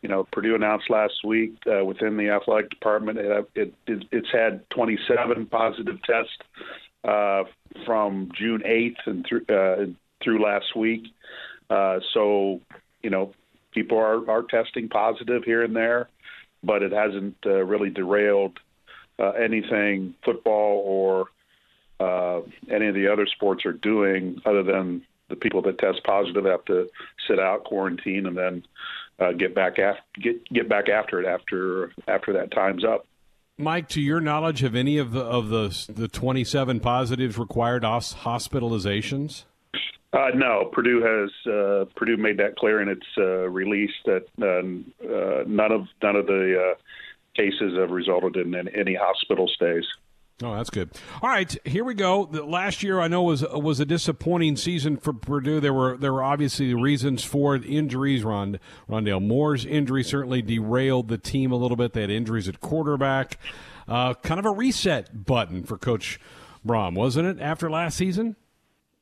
[0.05, 4.29] you know, Purdue announced last week uh, within the athletic department it, it, it, it's
[4.31, 6.37] had 27 positive tests
[7.05, 7.45] uh,
[7.87, 9.87] from June 8th and through uh,
[10.23, 11.05] through last week.
[11.71, 12.61] Uh, so,
[13.03, 13.33] you know,
[13.73, 16.11] people are, are testing positive here and there,
[16.63, 18.59] but it hasn't uh, really derailed
[19.19, 21.29] uh, anything football or
[22.71, 26.65] any of the other sports are doing, other than the people that test positive have
[26.67, 26.89] to
[27.27, 28.63] sit out, quarantine, and then
[29.19, 33.07] uh, get back after get get back after it after after that time's up.
[33.57, 39.45] Mike, to your knowledge, have any of the of the the 27 positives required hospitalizations?
[40.13, 45.07] Uh, no, Purdue has uh, Purdue made that clear in its uh, release that uh,
[45.13, 46.75] uh, none of none of the uh,
[47.35, 49.85] cases have resulted in any hospital stays.
[50.43, 50.91] Oh, that's good.
[51.23, 52.27] All right, here we go.
[52.27, 55.61] The last year I know was was a disappointing season for Purdue.
[55.61, 57.55] There were there were obviously reasons for.
[57.55, 58.25] Injuries.
[58.25, 61.93] Rond, Rondale Moore's injury certainly derailed the team a little bit.
[61.93, 63.39] They had injuries at quarterback.
[63.87, 66.19] Uh, kind of a reset button for Coach
[66.67, 67.41] Brohm, wasn't it?
[67.41, 68.35] After last season.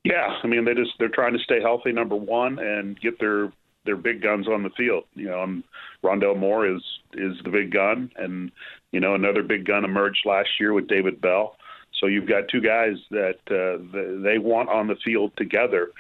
[0.05, 3.53] Yeah, I mean they just they're trying to stay healthy, number one, and get their
[3.85, 5.05] their big guns on the field.
[5.15, 5.65] You know, and
[6.05, 6.83] Rondale Moore is
[7.15, 8.53] is the big gun, and
[8.93, 11.57] you know another big gun emerged last year with David Bell.
[11.99, 15.91] So you've got two guys that uh, they want on the field together.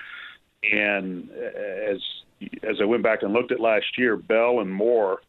[0.70, 1.98] And as
[2.62, 5.20] as I went back and looked at last year, Bell and Moore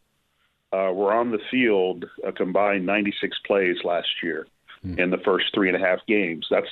[0.71, 4.47] uh, were on the field a combined 96 plays last year
[4.85, 4.97] mm.
[4.97, 6.47] in the first three and a half games.
[6.49, 6.67] That's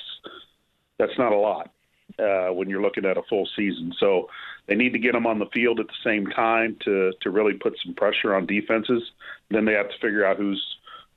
[0.98, 1.70] that's not a lot
[2.18, 3.92] uh, when you're looking at a full season.
[3.98, 4.28] So
[4.66, 7.54] they need to get them on the field at the same time to to really
[7.54, 9.02] put some pressure on defenses.
[9.50, 10.62] Then they have to figure out who's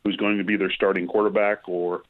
[0.05, 2.03] who's going to be their starting quarterback or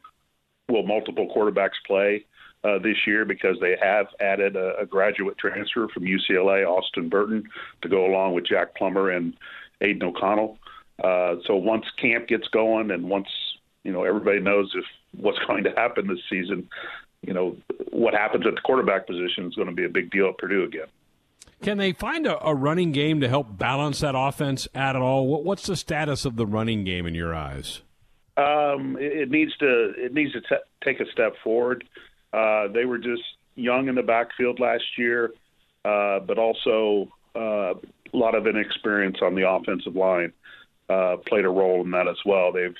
[0.68, 2.24] will multiple quarterbacks play
[2.62, 7.44] uh, this year because they have added a, a graduate transfer from UCLA, Austin Burton,
[7.82, 9.34] to go along with Jack Plummer and
[9.80, 10.58] Aidan O'Connell.
[11.02, 13.28] Uh, so once camp gets going and once
[13.84, 14.84] you know everybody knows if
[15.20, 16.68] what's going to happen this season,
[17.22, 17.56] you know
[17.90, 20.64] what happens at the quarterback position is going to be a big deal at Purdue
[20.64, 20.86] again.
[21.62, 25.26] Can they find a, a, running game to help balance that offense at all?
[25.26, 27.80] What, what's the status of the running game in your eyes?
[28.36, 31.84] Um, it, it, needs to it needs to t- take a step forward.
[32.32, 33.22] Uh, they were just
[33.54, 35.32] young in the backfield last year,
[35.84, 40.32] uh, but also uh, a lot of inexperience on the offensive line
[40.88, 42.52] uh, played a role in that as well.
[42.52, 42.76] They've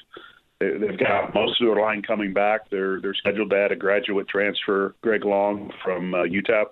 [0.61, 2.69] they've got most of their line coming back.
[2.71, 6.66] They're they're scheduled to add a graduate transfer, Greg Long from uh, UTEP,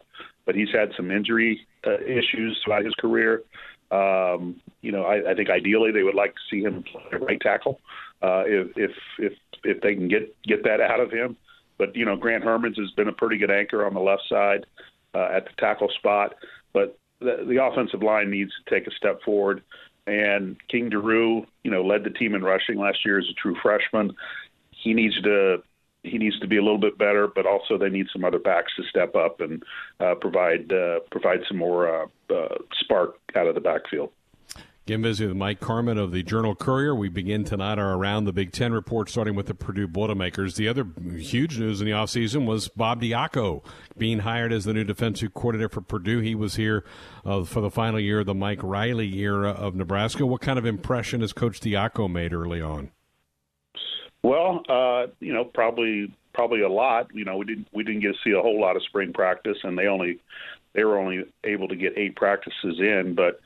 [0.45, 3.43] but he's had some injury uh, issues throughout his career.
[3.91, 7.41] Um, you know, I, I think ideally they would like to see him play right
[7.41, 7.81] tackle
[8.25, 9.33] uh, if if if
[9.65, 11.37] if they can get get that out of him.
[11.79, 14.67] But you know, Grant Hermanns has been a pretty good anchor on the left side
[15.15, 16.35] uh, at the tackle spot.
[16.73, 19.63] But the, the offensive line needs to take a step forward.
[20.07, 23.57] And King Doerue, you know, led the team in rushing last year as a true
[23.63, 24.13] freshman.
[24.71, 25.63] He needs to
[26.03, 28.73] he needs to be a little bit better, but also they need some other backs
[28.77, 29.63] to step up and
[30.01, 34.11] uh, provide uh, provide some more uh, uh spark out of the backfield.
[34.87, 36.95] Getting busy with Mike Carmin of the Journal Courier.
[36.95, 40.57] We begin tonight our Around the Big Ten report, starting with the Purdue Boilermakers.
[40.57, 43.65] The other huge news in the offseason was Bob Diaco
[43.97, 46.19] being hired as the new defensive coordinator for Purdue.
[46.19, 46.85] He was here
[47.25, 50.27] uh, for the final year of the Mike Riley era of Nebraska.
[50.27, 52.91] What kind of impression has Coach Diaco made early on?
[54.23, 57.09] Well, uh, you know, probably probably a lot.
[57.15, 59.57] You know, we didn't we didn't get to see a whole lot of spring practice,
[59.63, 60.19] and they only
[60.75, 63.41] they were only able to get eight practices in, but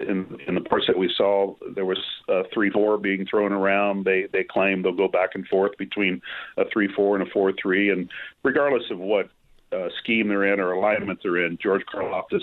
[0.00, 4.04] in, in the parts that we saw, there was a three-four being thrown around.
[4.04, 6.22] They they claim they'll go back and forth between
[6.56, 8.10] a three-four and a four-three, and
[8.42, 9.28] regardless of what
[9.72, 12.42] uh, scheme they're in or alignment they're in, George Karlaftis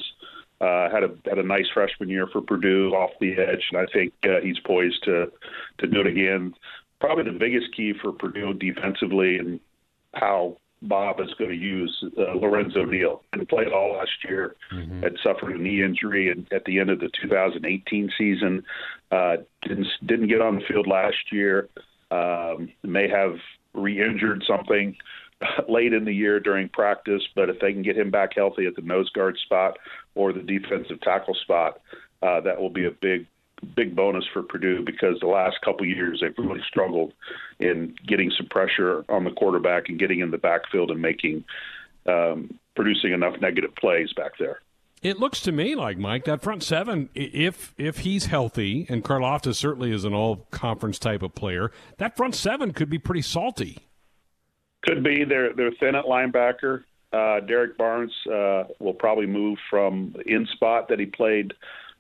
[0.62, 3.86] uh, had a had a nice freshman year for Purdue off the edge, and I
[3.92, 5.32] think uh, he's poised to
[5.80, 6.54] to do it again.
[7.00, 9.60] Probably the biggest key for Purdue defensively and
[10.14, 13.24] how Bob is going to use uh, Lorenzo Neal.
[13.50, 14.56] played all last year.
[14.72, 15.02] Mm-hmm.
[15.02, 18.64] Had suffered a knee injury and at the end of the 2018 season.
[19.12, 21.70] Uh, didn't didn't get on the field last year.
[22.12, 23.38] Um, may have
[23.74, 24.96] re-injured something
[25.70, 27.24] late in the year during practice.
[27.36, 29.78] But if they can get him back healthy at the nose guard spot
[30.16, 31.82] or the defensive tackle spot,
[32.22, 33.28] uh, that will be a big
[33.76, 37.14] big bonus for Purdue because the last couple years they've really struggled
[37.60, 41.44] in getting some pressure on the quarterback and getting in the backfield and making
[42.06, 44.62] um, producing enough negative plays back there.
[45.04, 49.56] It looks to me like Mike that front seven, if if he's healthy, and Karlaftis
[49.56, 53.78] certainly is an all conference type of player, that front seven could be pretty salty.
[54.84, 55.24] Could be.
[55.24, 56.84] They're they're thin at linebacker.
[57.14, 61.54] Uh, Derrick Barnes uh, will probably move from in spot that he played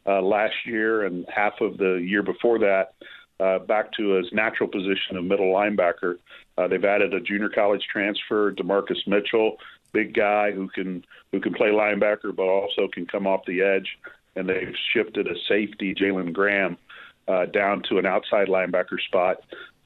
[0.07, 2.93] uh, last year and half of the year before that
[3.39, 6.15] uh, back to his natural position of middle linebacker.
[6.57, 9.58] Uh, they've added a junior college transfer, Demarcus Mitchell,
[9.93, 13.97] big guy who can who can play linebacker but also can come off the edge.
[14.35, 16.77] And they've shifted a safety, Jalen Graham,
[17.27, 19.37] uh, down to an outside linebacker spot,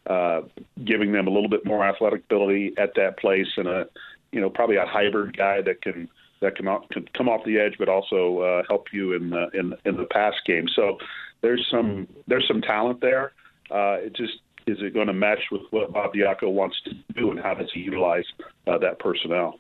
[0.08, 0.42] uh,
[0.84, 3.88] giving them a little bit more athletic ability at that place and a
[4.32, 6.10] you know probably a hybrid guy that can
[6.42, 9.74] that can, can come off the edge, but also uh, help you in the in,
[9.86, 10.66] in the pass game.
[10.76, 10.98] So
[11.42, 13.32] there's some there's some talent there.
[13.70, 14.34] Uh, it just
[14.68, 17.70] is it going to mesh with what Bob Diaco wants to do, and how does
[17.74, 18.26] he utilize
[18.68, 19.60] uh, that personnel?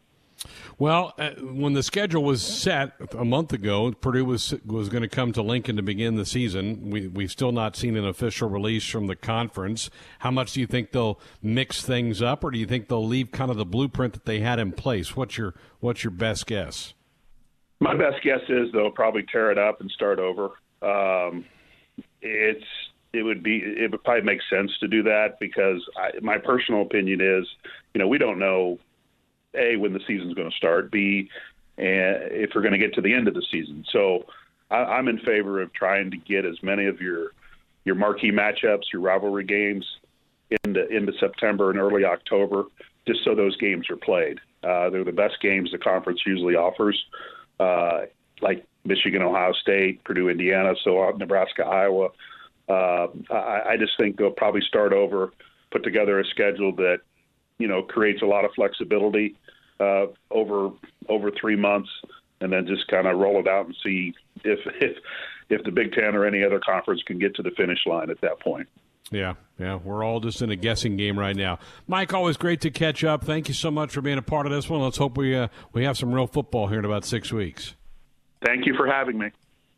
[0.77, 5.09] Well, uh, when the schedule was set a month ago, Purdue was was going to
[5.09, 6.89] come to Lincoln to begin the season.
[6.89, 9.89] We we've still not seen an official release from the conference.
[10.19, 13.31] How much do you think they'll mix things up, or do you think they'll leave
[13.31, 15.15] kind of the blueprint that they had in place?
[15.15, 16.93] What's your what's your best guess?
[17.79, 20.51] My best guess is they'll probably tear it up and start over.
[20.81, 21.45] Um,
[22.21, 22.65] it's
[23.13, 26.81] it would be it would probably make sense to do that because I, my personal
[26.81, 27.45] opinion is,
[27.93, 28.79] you know, we don't know
[29.55, 31.29] a when the season's going to start, b
[31.77, 33.83] and if we're going to get to the end of the season.
[33.91, 34.25] So
[34.69, 37.31] I, I'm in favor of trying to get as many of your
[37.83, 39.85] your marquee matchups, your rivalry games
[40.63, 42.65] into into September and early October,
[43.07, 44.39] just so those games are played.
[44.63, 47.03] Uh, they're the best games the conference usually offers,
[47.59, 48.01] uh,
[48.41, 52.09] like Michigan, Ohio State, Purdue, Indiana, so Nebraska, Iowa.
[52.69, 55.31] Uh, I, I just think they'll probably start over,
[55.71, 56.99] put together a schedule that
[57.57, 59.35] you know creates a lot of flexibility
[59.81, 60.69] uh, over
[61.09, 61.89] over three months,
[62.39, 64.13] and then just kind of roll it out and see
[64.43, 64.97] if if
[65.49, 68.21] if the Big Ten or any other conference can get to the finish line at
[68.21, 68.67] that point.
[69.11, 71.59] Yeah, yeah, we're all just in a guessing game right now.
[71.85, 73.25] Mike, always great to catch up.
[73.25, 74.81] Thank you so much for being a part of this one.
[74.81, 77.75] Let's hope we uh, we have some real football here in about six weeks.
[78.45, 79.29] Thank you for having me.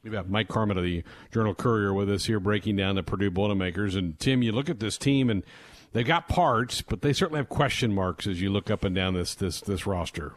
[0.03, 3.31] We've got Mike Carmin of the Journal Courier with us here, breaking down the Purdue
[3.31, 3.95] Boilermakers.
[3.95, 5.43] And Tim, you look at this team and
[5.93, 9.13] They've got parts, but they certainly have question marks as you look up and down
[9.13, 10.33] this this this roster.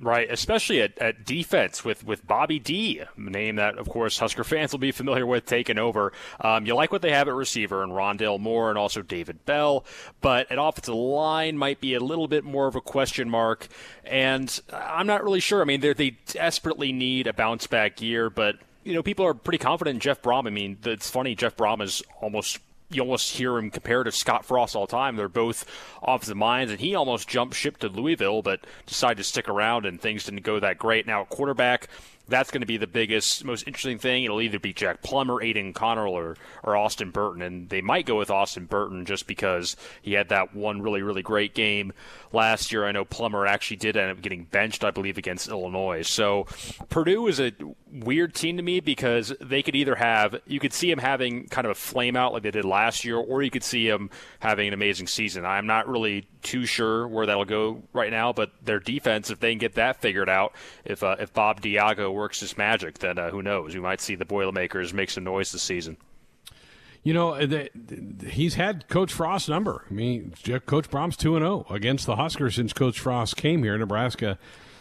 [0.00, 4.42] Right, especially at, at defense with, with Bobby D, a name that, of course, Husker
[4.42, 6.12] fans will be familiar with taking over.
[6.40, 9.84] Um, you like what they have at receiver and Rondale Moore and also David Bell,
[10.20, 13.68] but at offensive line might be a little bit more of a question mark.
[14.02, 15.62] And I'm not really sure.
[15.62, 19.58] I mean, they desperately need a bounce back year, but you know, people are pretty
[19.58, 20.48] confident in Jeff Brohm.
[20.48, 22.58] I mean, it's funny, Jeff Brohm is almost
[22.90, 25.16] you almost hear him compared to Scott Frost all the time.
[25.16, 25.64] They're both
[26.02, 30.00] offensive minds, and he almost jumped ship to Louisville, but decided to stick around, and
[30.00, 31.06] things didn't go that great.
[31.06, 31.88] Now, quarterback,
[32.28, 34.24] that's going to be the biggest, most interesting thing.
[34.24, 37.42] It'll either be Jack Plummer, Aidan Connell, or, or Austin Burton.
[37.42, 41.22] And they might go with Austin Burton just because he had that one really, really
[41.22, 41.92] great game
[42.32, 42.86] last year.
[42.86, 46.02] I know Plummer actually did end up getting benched, I believe, against Illinois.
[46.02, 46.46] So
[46.88, 47.52] Purdue is a
[47.92, 51.66] weird team to me because they could either have, you could see him having kind
[51.66, 54.10] of a flame out like they did last year, or you could see him
[54.40, 55.44] having an amazing season.
[55.44, 59.52] I'm not really too sure where that'll go right now, but their defense, if they
[59.52, 60.54] can get that figured out,
[60.84, 63.74] if uh, if Bob Diaco works his magic, then uh, who knows?
[63.74, 65.96] We might see the Boilermakers make some noise this season.
[67.02, 69.84] You know, the, the, he's had Coach Frost's number.
[69.90, 70.32] I mean,
[70.64, 73.76] Coach Brohm's two and zero oh against the Huskers since Coach Frost came here.
[73.76, 74.38] Nebraska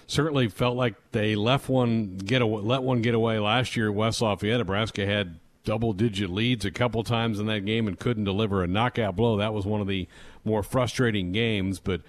[0.08, 3.92] certainly felt like they left one get away, let one get away last year.
[3.92, 8.26] West Lafayette, Nebraska had double digit leads a couple times in that game and couldn't
[8.26, 9.38] deliver a knockout blow.
[9.38, 10.08] That was one of the
[10.46, 11.80] more frustrating games.
[11.80, 12.02] But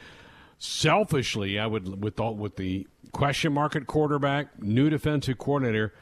[0.59, 5.95] selfishly, I would with all, with the question mark at quarterback, new defensive coordinator.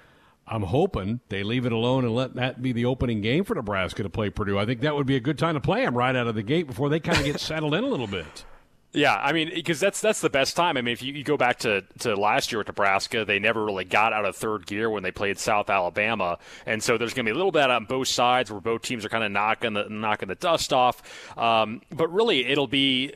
[0.49, 4.03] I'm hoping they leave it alone and let that be the opening game for Nebraska
[4.03, 4.59] to play Purdue.
[4.59, 6.43] I think that would be a good time to play them right out of the
[6.43, 8.45] gate before they kind of get settled in a little bit.
[8.95, 10.77] Yeah, I mean, because that's that's the best time.
[10.77, 13.65] I mean, if you, you, go back to, to last year at Nebraska, they never
[13.65, 17.25] really got out of third gear when they played South Alabama, and so there's going
[17.25, 19.73] to be a little bit on both sides where both teams are kind of knocking
[19.73, 21.39] the knocking the dust off.
[21.39, 23.15] Um, but really, it'll be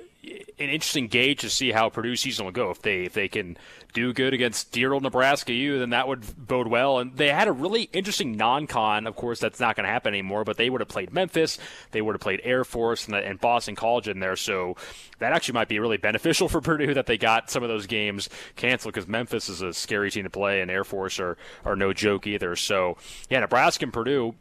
[0.58, 2.70] an interesting gauge to see how Purdue season will go.
[2.70, 3.56] If they if they can
[3.92, 6.98] do good against dear old Nebraska U, then that would bode well.
[6.98, 9.06] And they had a really interesting non-con.
[9.06, 10.44] Of course, that's not going to happen anymore.
[10.44, 11.58] But they would have played Memphis,
[11.92, 14.36] they would have played Air Force and, and Boston College in there.
[14.36, 14.76] So
[15.18, 18.28] that actually might be really beneficial for Purdue that they got some of those games
[18.56, 21.92] canceled because Memphis is a scary team to play and Air Force are are no
[21.92, 22.56] joke either.
[22.56, 22.96] So
[23.30, 24.34] yeah, Nebraska and Purdue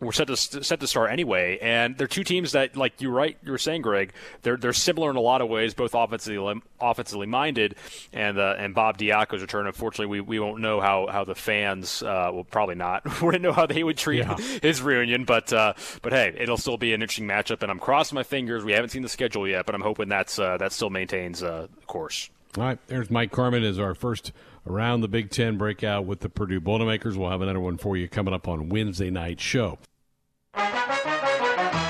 [0.00, 3.36] were set to set to start anyway, and they're two teams that, like you right,
[3.42, 7.26] you were saying, Greg, they're they're similar in a lot of ways, both offensively offensively
[7.26, 7.76] minded,
[8.12, 9.66] and uh, and Bob Diaco's return.
[9.66, 13.52] Unfortunately, we, we won't know how how the fans, uh, well, probably not, wouldn't know
[13.52, 14.36] how they would treat yeah.
[14.62, 18.16] his reunion, but uh, but hey, it'll still be an interesting matchup, and I'm crossing
[18.16, 18.64] my fingers.
[18.64, 21.68] We haven't seen the schedule yet, but I'm hoping that's uh, that still maintains uh,
[21.86, 22.30] course.
[22.56, 24.32] All right, there's Mike Carmin as our first
[24.66, 27.16] around the Big Ten breakout with the Purdue Boilermakers.
[27.16, 29.78] We'll have another one for you coming up on Wednesday night show.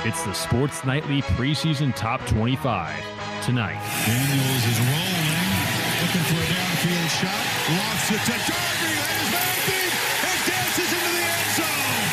[0.06, 2.94] It's the Sports Nightly preseason top 25.
[3.42, 5.54] Tonight, Daniels is rolling,
[6.00, 7.44] looking for a downfield shot,
[7.76, 9.92] lofts it to Darby, that is man deep,
[10.24, 12.08] and dances into the end zone.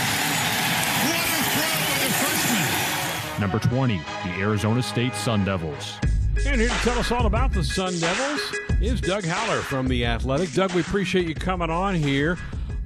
[1.07, 3.39] What a throw by the freshman.
[3.41, 5.99] Number 20, the Arizona State Sun Devils.
[6.45, 10.05] And here to tell us all about the Sun Devils is Doug Haller from The
[10.05, 10.51] Athletic.
[10.53, 12.37] Doug, we appreciate you coming on here.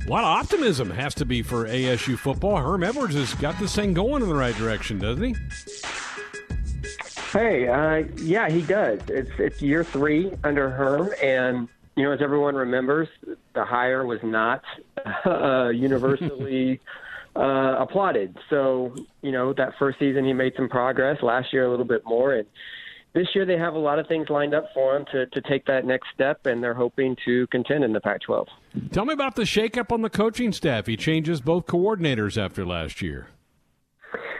[0.06, 2.58] A lot of optimism has to be for ASU football.
[2.58, 5.36] Herm Edwards has got this thing going in the right direction, doesn't he?
[7.32, 8.99] Hey, uh, yeah, he does.
[9.08, 13.08] It's it's year three under Herm, and you know, as everyone remembers,
[13.53, 14.64] the hire was not
[15.26, 16.82] uh, universally
[17.36, 18.38] uh, applauded.
[18.49, 21.24] So, you know, that first season he made some progress.
[21.24, 22.47] Last year, a little bit more, and
[23.16, 25.66] this year they have a lot of things lined up for them to, to take
[25.66, 28.45] that next step, and they're hoping to contend in the Pac-12.
[28.91, 30.86] Tell me about the shakeup on the coaching staff.
[30.86, 33.30] He changes both coordinators after last year.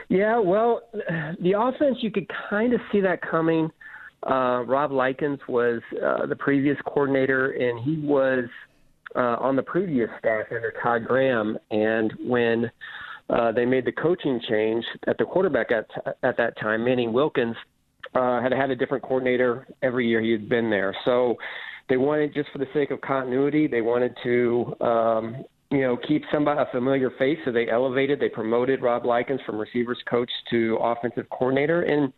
[0.08, 3.70] Yeah, well, the offense you could kind of see that coming.
[4.22, 8.44] Uh, Rob Likens was uh, the previous coordinator, and he was
[9.16, 11.58] uh, on the previous staff under Todd Graham.
[11.70, 12.70] And when
[13.30, 15.86] uh, they made the coaching change at the quarterback at
[16.22, 17.56] at that time, Manny Wilkins
[18.16, 20.96] uh, had had a different coordinator every year he had been there.
[21.04, 21.36] So
[21.88, 26.22] they wanted, just for the sake of continuity, they wanted to um, you know, keep
[26.32, 27.38] somebody a familiar face.
[27.44, 32.12] So they elevated, they promoted Rob Likens from receivers coach to offensive coordinator, and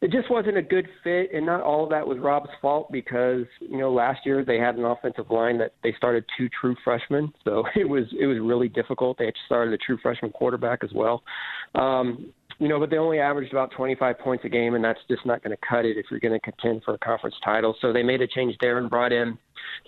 [0.00, 1.30] it just wasn't a good fit.
[1.32, 4.76] And not all of that was Rob's fault because you know last year they had
[4.76, 8.68] an offensive line that they started two true freshmen, so it was it was really
[8.68, 9.18] difficult.
[9.18, 11.22] They had started a true freshman quarterback as well.
[11.76, 15.24] Um, you know, but they only averaged about 25 points a game, and that's just
[15.24, 17.74] not going to cut it if you're going to contend for a conference title.
[17.80, 19.38] So they made a change there and brought in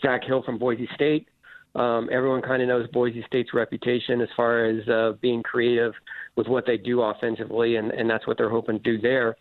[0.03, 1.27] Zak Hill from Boise State.
[1.75, 5.93] Um, everyone kind of knows Boise State's reputation as far as uh, being creative
[6.37, 9.37] with what they do offensively, and, and that's what they're hoping to do there.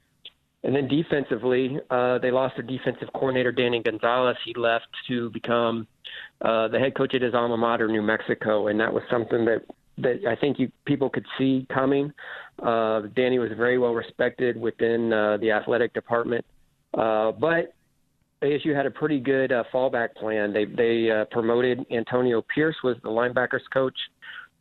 [0.64, 4.36] And then defensively, uh, they lost their defensive coordinator, Danny Gonzalez.
[4.44, 5.88] He left to become
[6.42, 9.64] uh, the head coach at his alma mater, New Mexico, and that was something that
[10.02, 12.12] that I think you people could see coming.
[12.62, 16.46] Uh, Danny was very well respected within uh, the athletic department,
[16.98, 17.74] uh, but
[18.42, 20.54] ASU had a pretty good uh, fallback plan.
[20.54, 23.98] They they uh, promoted Antonio Pierce was the linebackers coach,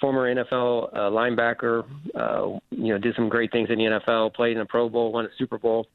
[0.01, 1.85] former NFL uh, linebacker.
[2.15, 4.35] Uh, you know, did some great things in the NFL.
[4.35, 5.87] Played in a Pro Bowl, won a Super Bowl,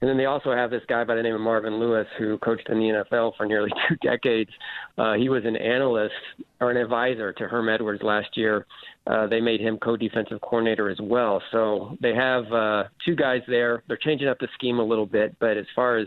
[0.00, 2.68] and then they also have this guy by the name of Marvin Lewis who coached
[2.68, 4.50] in the NFL for nearly two decades.
[4.96, 6.14] Uh, he was an analyst
[6.60, 8.66] or an advisor to Herm Edwards last year.
[9.06, 11.42] Uh, they made him co-defensive coordinator as well.
[11.50, 13.82] So they have uh, two guys there.
[13.88, 16.06] They're changing up the scheme a little bit, but as far as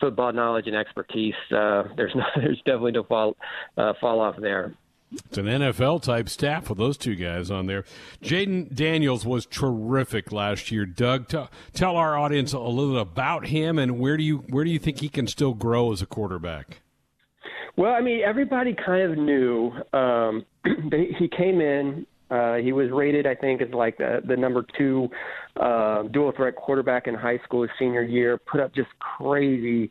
[0.00, 3.36] football knowledge and expertise, uh, there's there's definitely no fall
[3.76, 4.74] uh, fall off there.
[5.10, 7.84] It's an NFL type staff with those two guys on there.
[8.22, 10.84] Jayden Daniels was terrific last year.
[10.84, 14.70] Doug, t- tell our audience a little about him and where do you where do
[14.70, 16.82] you think he can still grow as a quarterback?
[17.76, 20.44] Well, I mean, everybody kind of knew um,
[21.18, 25.08] he came in uh, he was rated, I think, as like the, the number two
[25.58, 28.36] uh, dual threat quarterback in high school his senior year.
[28.36, 29.90] Put up just crazy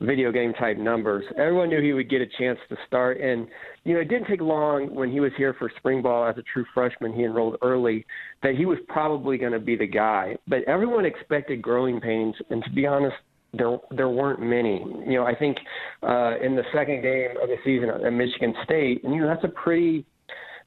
[0.00, 1.24] video game type numbers.
[1.38, 3.46] Everyone knew he would get a chance to start, and
[3.84, 6.42] you know it didn't take long when he was here for spring ball as a
[6.52, 7.12] true freshman.
[7.12, 8.04] He enrolled early
[8.42, 10.36] that he was probably going to be the guy.
[10.46, 13.16] But everyone expected growing pains, and to be honest,
[13.54, 14.84] there there weren't many.
[15.06, 15.56] You know, I think
[16.02, 19.44] uh, in the second game of the season at Michigan State, and you know that's
[19.44, 20.04] a pretty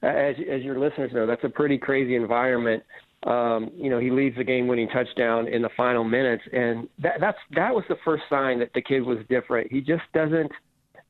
[0.02, 2.84] as as your listeners know, that's a pretty crazy environment.
[3.24, 7.38] Um, you know, he leads the game-winning touchdown in the final minutes, and that that's
[7.54, 9.72] that was the first sign that the kid was different.
[9.72, 10.52] He just doesn't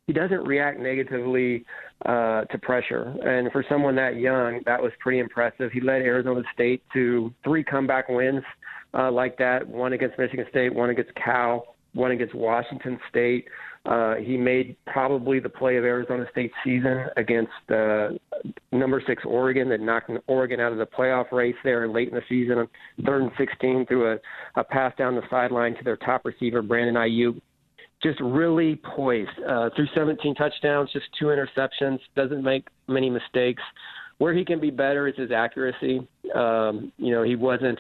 [0.08, 1.66] he doesn't react negatively
[2.08, 5.72] uh, to pressure, and for someone that young, that was pretty impressive.
[5.72, 8.44] He led Arizona State to three comeback wins
[8.96, 13.46] uh, like that: one against Michigan State, one against Cal, one against Washington State.
[13.86, 18.10] Uh, he made probably the play of Arizona State season against uh,
[18.72, 22.22] number six Oregon that knocked Oregon out of the playoff race there late in the
[22.30, 22.68] season,
[23.06, 24.18] third and 16 through a,
[24.60, 27.42] a pass down the sideline to their top receiver Brandon Aiyuk.
[28.02, 33.62] Just really poised uh, through 17 touchdowns, just two interceptions, doesn't make many mistakes.
[34.20, 36.08] Where he can be better is his accuracy.
[36.34, 37.80] Um, you know, he wasn't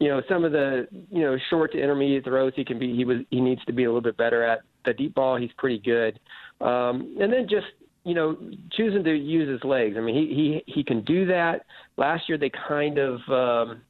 [0.00, 3.04] you know some of the you know short to intermediate throws he can be he
[3.04, 5.78] was he needs to be a little bit better at the deep ball he's pretty
[5.78, 6.18] good
[6.66, 7.66] um and then just
[8.04, 8.36] you know
[8.72, 11.64] choosing to use his legs i mean he he he can do that
[11.96, 13.82] last year they kind of um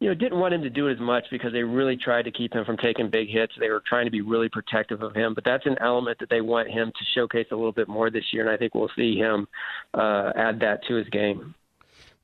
[0.00, 2.30] you know, didn't want him to do it as much because they really tried to
[2.30, 3.52] keep him from taking big hits.
[3.60, 6.40] They were trying to be really protective of him, but that's an element that they
[6.40, 9.16] want him to showcase a little bit more this year, and I think we'll see
[9.16, 9.46] him
[9.92, 11.54] uh, add that to his game.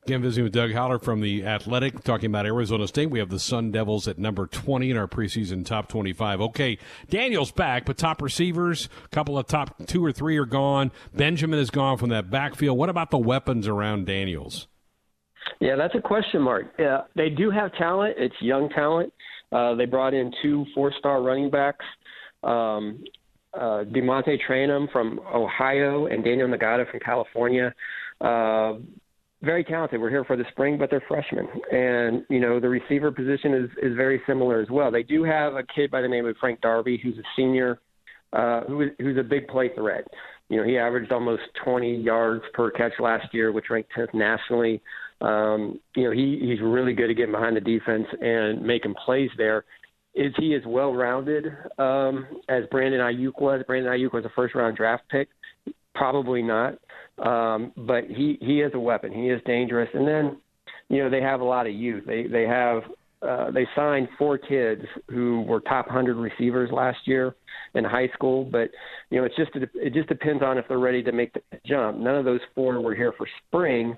[0.06, 3.10] Again, visiting with Doug Haller from the Athletic, talking about Arizona State.
[3.10, 6.40] We have the Sun Devils at number 20 in our preseason top 25.
[6.42, 6.78] Okay,
[7.10, 10.92] Daniel's back, but top receivers, a couple of top two or three are gone.
[11.12, 12.78] Benjamin is gone from that backfield.
[12.78, 14.68] What about the weapons around Daniels?
[15.58, 16.66] Yeah, that's a question mark.
[16.78, 18.14] Yeah, they do have talent.
[18.16, 19.12] It's young talent.
[19.50, 21.84] Uh, they brought in two four-star running backs.
[22.44, 23.02] Um,
[23.54, 27.74] uh, DeaMonte Trayanum from Ohio and Daniyel Ngata from California.
[28.20, 28.74] Uh,
[29.42, 30.00] very talented.
[30.00, 33.70] We're here for the spring, but they're freshmen, and you know the receiver position is
[33.82, 34.90] is very similar as well.
[34.90, 37.80] They do have a kid by the name of Frank Darby, who's a senior,
[38.32, 40.06] uh, who is who's a big play threat.
[40.48, 44.80] You know, he averaged almost 20 yards per catch last year, which ranked 10th nationally.
[45.20, 49.30] Um, you know, he he's really good at getting behind the defense and making plays
[49.36, 49.64] there.
[50.14, 51.46] Is he as well rounded
[51.78, 53.62] um, as Brandon Aiyuk was?
[53.66, 55.28] Brandon Aiyuk was a first round draft pick.
[55.96, 56.78] Probably not.
[57.18, 59.12] Um, but he he is a weapon.
[59.12, 59.88] He is dangerous.
[59.94, 60.36] And then,
[60.88, 62.04] you know, they have a lot of youth.
[62.06, 62.82] They they have
[63.22, 67.34] uh, they signed four kids who were top 100 receivers last year
[67.74, 68.44] in high school.
[68.44, 68.70] But
[69.10, 71.98] you know, it's just it just depends on if they're ready to make the jump.
[71.98, 73.96] None of those four were here for spring.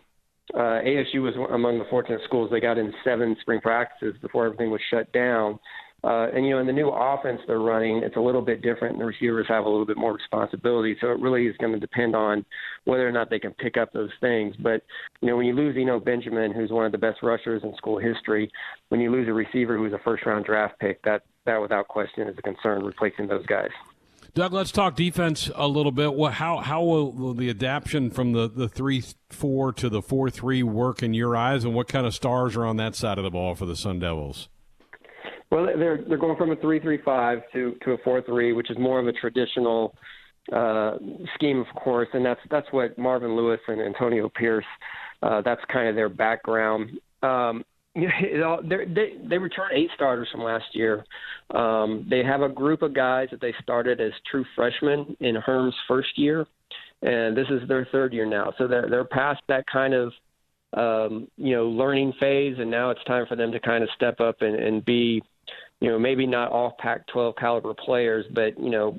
[0.55, 2.51] Uh, ASU was among the fortunate schools.
[2.51, 5.59] They got in seven spring practices before everything was shut down.
[6.05, 8.95] Uh, and you know, in the new offense they're running, it's a little bit different.
[8.95, 11.81] And the receivers have a little bit more responsibility, so it really is going to
[11.81, 12.45] depend on
[12.85, 14.55] whether or not they can pick up those things.
[14.61, 14.83] But
[15.21, 17.99] you know, when you lose Eno Benjamin, who's one of the best rushers in school
[17.99, 18.51] history,
[18.91, 22.39] when you lose a receiver who's a first-round draft pick, that that without question is
[22.39, 23.71] a concern replacing those guys.
[24.35, 26.15] Doug, let's talk defense a little bit.
[26.15, 30.63] What, how how will, the adaptation from the, the three four to the four three
[30.63, 33.31] work in your eyes, and what kind of stars are on that side of the
[33.31, 34.49] ball for the Sun Devils?
[35.51, 39.07] Well, they're they're going from a three-three-five to to a four-three, which is more of
[39.07, 39.95] a traditional
[40.53, 40.99] uh,
[41.35, 44.65] scheme, of course, and that's that's what Marvin Lewis and Antonio Pierce.
[45.23, 46.91] Uh, that's kind of their background.
[47.23, 51.05] Um, you know, they they return eight starters from last year.
[51.55, 55.75] Um, they have a group of guys that they started as true freshmen in Herm's
[55.89, 56.47] first year,
[57.03, 58.53] and this is their third year now.
[58.59, 60.13] So they're they're past that kind of
[60.75, 64.21] um, you know learning phase, and now it's time for them to kind of step
[64.21, 65.23] up and, and be
[65.81, 68.97] you know, maybe not all Pac-12 caliber players, but you know,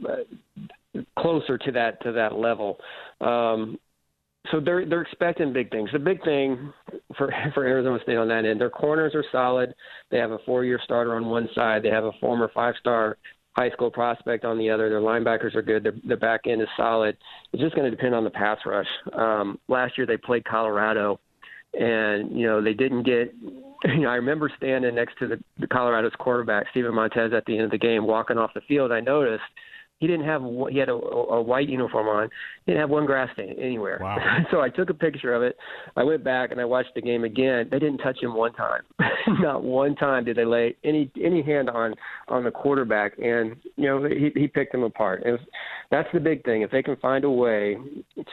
[1.18, 2.78] closer to that to that level.
[3.22, 3.78] Um,
[4.52, 5.90] so they're they're expecting big things.
[5.92, 6.74] The big thing
[7.18, 9.74] for for Arizona State on that end, their corners are solid.
[10.10, 11.84] They have a four-year starter on one side.
[11.84, 13.18] They have a former five-star
[13.54, 14.90] high school prospect on the other.
[14.90, 15.84] Their linebackers are good.
[15.84, 17.18] Their, their back end is solid.
[17.52, 18.88] It's just going to depend on the pass rush.
[19.14, 21.20] Um, last year they played Colorado,
[21.74, 23.34] and you know they didn't get
[23.96, 27.56] you know, I remember standing next to the, the Colorado's quarterback, Steven Montez, at the
[27.56, 28.92] end of the game, walking off the field.
[28.92, 29.44] I noticed
[30.00, 32.30] he didn't have he had a, a white uniform on.
[32.66, 34.00] He didn't have one grass stain anywhere.
[34.02, 34.18] Wow.
[34.52, 35.58] so I took a picture of it.
[35.98, 37.68] I went back and I watched the game again.
[37.70, 38.82] They didn't touch him one time.
[39.28, 41.96] Not one time did they lay any any hand on
[42.30, 43.18] on the quarterback.
[43.20, 45.24] And you know he he picked them apart.
[45.26, 45.38] And
[45.92, 46.62] that's the big thing.
[46.62, 47.76] If they can find a way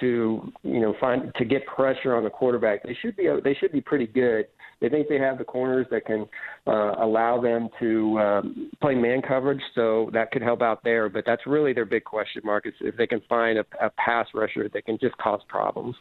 [0.00, 3.72] to you know find to get pressure on the quarterback, they should be they should
[3.72, 4.46] be pretty good
[4.80, 6.26] they think they have the corners that can
[6.66, 11.08] uh, allow them to um, play man coverage, so that could help out there.
[11.08, 14.26] But that's really their big question mark is if they can find a, a pass
[14.34, 15.96] rusher that can just cause problems.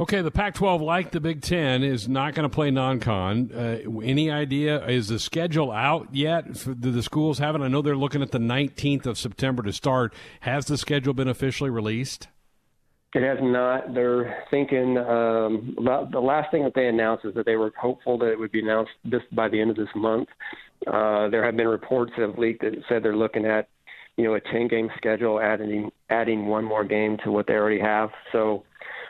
[0.00, 3.50] Okay, the Pac-12, like the Big Ten, is not going to play non-con.
[3.52, 4.84] Uh, any idea?
[4.86, 6.52] Is the schedule out yet?
[6.64, 7.60] Do the schools have it?
[7.60, 10.14] I know they're looking at the 19th of September to start.
[10.40, 12.28] Has the schedule been officially released?
[13.14, 13.92] It has not.
[13.92, 18.16] They're thinking um, about the last thing that they announced is that they were hopeful
[18.18, 20.28] that it would be announced this by the end of this month.
[20.86, 23.68] Uh, there have been reports that have leaked that said they're looking at,
[24.16, 27.80] you know, a 10 game schedule, adding adding one more game to what they already
[27.80, 28.08] have.
[28.32, 28.64] So,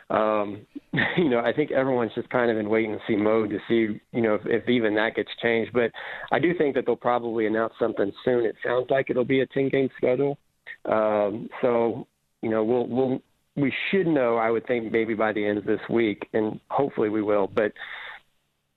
[0.09, 0.65] um,
[1.17, 4.01] you know, I think everyone's just kind of in wait and see mode to see,
[4.11, 5.71] you know, if, if even that gets changed.
[5.71, 5.91] But
[6.29, 8.45] I do think that they'll probably announce something soon.
[8.45, 10.37] It sounds like it'll be a 10 game schedule.
[10.85, 12.05] Um, so,
[12.41, 13.21] you know, we'll we'll
[13.55, 17.09] we should know, I would think, maybe by the end of this week, and hopefully
[17.09, 17.47] we will.
[17.47, 17.73] But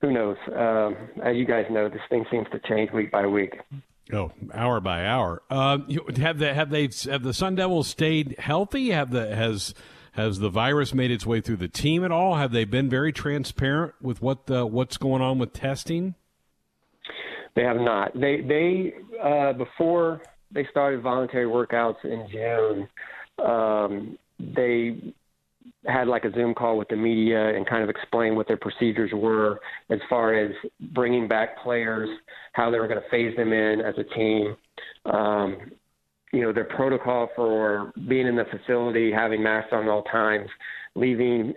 [0.01, 0.37] who knows?
[0.49, 3.55] Um, as you guys know, this thing seems to change week by week.
[4.13, 5.43] Oh, hour by hour.
[5.51, 5.79] Uh,
[6.19, 8.91] have they have they have the Sun Devils stayed healthy?
[8.91, 9.75] Have the has
[10.13, 12.37] has the virus made its way through the team at all?
[12.37, 16.15] Have they been very transparent with what the, what's going on with testing?
[17.55, 18.13] They have not.
[18.15, 20.23] They they uh, before
[20.53, 22.89] they started voluntary workouts in June.
[23.45, 25.15] Um, they
[25.87, 29.11] had like a Zoom call with the media and kind of explained what their procedures
[29.15, 29.61] were
[29.91, 30.51] as far as
[30.93, 32.09] bringing back players,
[32.53, 34.57] how they were going to phase them in as a team.
[35.05, 35.73] Um,
[36.33, 40.49] you know, their protocol for being in the facility, having masks on at all times,
[40.95, 41.55] leaving,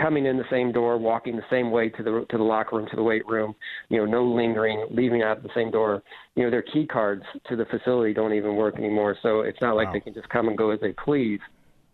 [0.00, 2.86] coming in the same door, walking the same way to the to the locker room,
[2.90, 3.54] to the weight room.
[3.88, 6.02] You know, no lingering, leaving out the same door.
[6.36, 9.76] You know, their key cards to the facility don't even work anymore, so it's not
[9.76, 9.94] like wow.
[9.94, 11.40] they can just come and go as they please.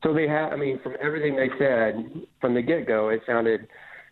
[0.02, 0.52] So they had.
[0.52, 3.68] I mean, from everything they said from the get go, it sounded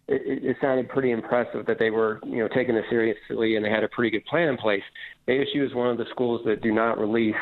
[0.08, 3.70] it, it sounded pretty impressive that they were you know taking this seriously and they
[3.70, 4.82] had a pretty good plan in place.
[5.28, 7.34] ASU is one of the schools that do not release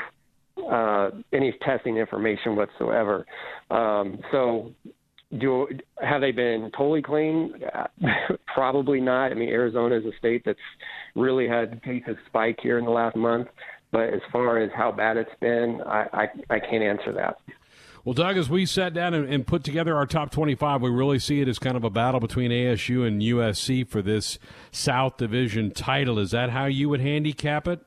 [0.71, 3.27] uh, any testing information whatsoever.
[3.71, 4.73] Um, so
[5.39, 5.69] do
[6.01, 7.55] have they been totally clean?
[8.55, 9.31] Probably not.
[9.31, 10.59] I mean, Arizona is a state that's
[11.15, 13.49] really had cases spike here in the last month.
[13.91, 16.27] But as far as how bad it's been, I, I,
[16.57, 17.39] I can't answer that.
[18.09, 21.19] Well, Doug, as we sat down and, and, put together our top 25, we really
[21.19, 24.39] see it as kind of a battle between ASU and USC for this
[24.71, 26.19] South Division title.
[26.19, 27.81] Is that how you would handicap it?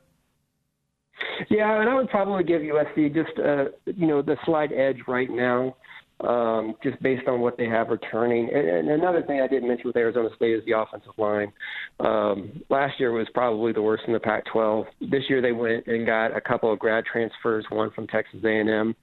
[1.50, 5.28] Yeah, and I would probably give USC just uh, you know the slight edge right
[5.28, 5.76] now
[6.28, 8.50] um, just based on what they have returning.
[8.54, 11.52] And, and another thing I didn't mention with Arizona State is the offensive line.
[12.00, 14.86] Um, last year was probably the worst in the Pac-12.
[15.10, 18.96] This year they went and got a couple of grad transfers, one from Texas A&M,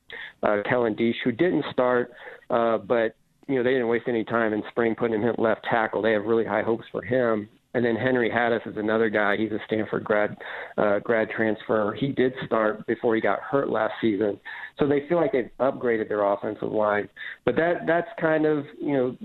[0.43, 2.13] uh, Kellen Diesch, who didn't start,
[2.51, 3.17] uh, but
[3.49, 6.03] you know they didn't waste any time in spring putting him at left tackle.
[6.03, 7.49] They have really high hopes for him.
[7.75, 9.37] And then Henry Hattis is another guy.
[9.37, 10.37] He's a Stanford grad
[10.79, 11.95] uh, grad transfer.
[11.99, 14.41] He did start before he got hurt last season,
[14.79, 17.09] so they feel like they've upgraded their offensive line.
[17.45, 19.17] But that that's kind of you know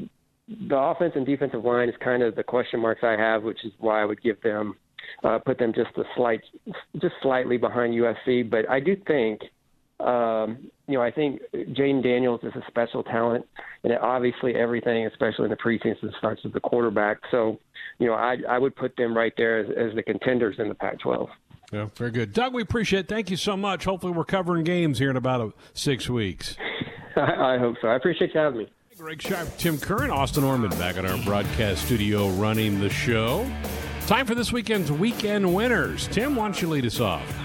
[0.70, 3.72] the offense and defensive line is kind of the question marks I have, which is
[3.80, 4.76] why I would give them
[5.24, 6.42] uh, put them just a slight
[7.02, 8.50] just slightly behind USC.
[8.50, 9.42] But I do think
[10.04, 13.46] um, you know, I think Jayden Daniels is a special talent,
[13.84, 17.18] and obviously everything, especially in the preseason, starts with the quarterback.
[17.32, 17.60] So,
[18.00, 20.76] you know, I I would put them right there as, as the contenders in the
[20.76, 21.30] Pac-12.
[21.72, 22.54] Yeah, very good, Doug.
[22.54, 23.02] We appreciate.
[23.02, 23.08] it.
[23.08, 23.86] Thank you so much.
[23.86, 26.56] Hopefully, we're covering games here in about a, six weeks.
[27.16, 27.88] I, I hope so.
[27.88, 28.72] I appreciate you having me.
[28.98, 33.50] Greg Sharp, Tim Curran, Austin Orman back at our broadcast studio running the show.
[34.06, 36.08] Time for this weekend's weekend winners.
[36.08, 37.43] Tim, why don't you lead us off?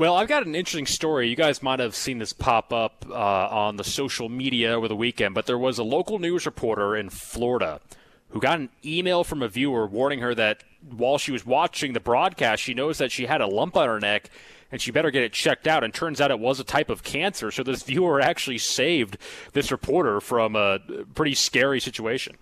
[0.00, 1.28] Well, I've got an interesting story.
[1.28, 4.96] You guys might have seen this pop up uh, on the social media over the
[4.96, 7.82] weekend, but there was a local news reporter in Florida
[8.30, 12.00] who got an email from a viewer warning her that while she was watching the
[12.00, 14.30] broadcast, she noticed that she had a lump on her neck
[14.72, 15.84] and she better get it checked out.
[15.84, 17.50] And turns out it was a type of cancer.
[17.50, 19.18] So this viewer actually saved
[19.52, 20.78] this reporter from a
[21.14, 22.38] pretty scary situation.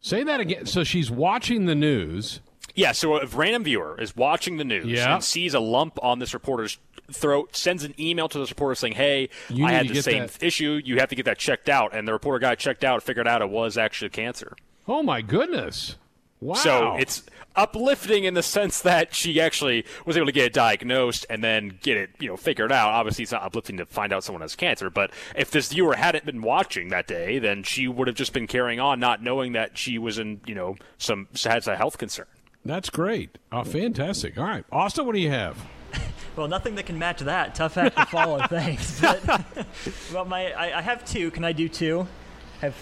[0.00, 0.66] Say that again.
[0.66, 2.38] So she's watching the news
[2.76, 5.14] yeah, so a random viewer is watching the news yeah.
[5.14, 6.78] and sees a lump on this reporter's
[7.12, 10.42] throat, sends an email to this reporter saying, "Hey, you I had the same that.
[10.42, 10.80] issue.
[10.84, 13.42] You have to get that checked out." And the reporter got checked out, figured out
[13.42, 14.56] it was actually cancer.
[14.86, 15.96] Oh my goodness!
[16.40, 16.54] Wow.
[16.54, 17.22] So it's
[17.56, 21.78] uplifting in the sense that she actually was able to get it diagnosed and then
[21.82, 22.90] get it, you know, figured out.
[22.90, 26.26] Obviously, it's not uplifting to find out someone has cancer, but if this viewer hadn't
[26.26, 29.78] been watching that day, then she would have just been carrying on, not knowing that
[29.78, 32.26] she was in, you know, some has a health concern.
[32.66, 33.38] That's great.
[33.52, 34.36] Oh, fantastic.
[34.36, 34.64] All right.
[34.72, 35.56] Austin, what do you have?
[36.36, 37.54] well, nothing that can match that.
[37.54, 39.00] Tough act to follow, thanks.
[39.00, 39.44] But,
[40.12, 41.30] well, my I, I, have two.
[41.30, 42.06] Can I do two?
[42.60, 42.76] Have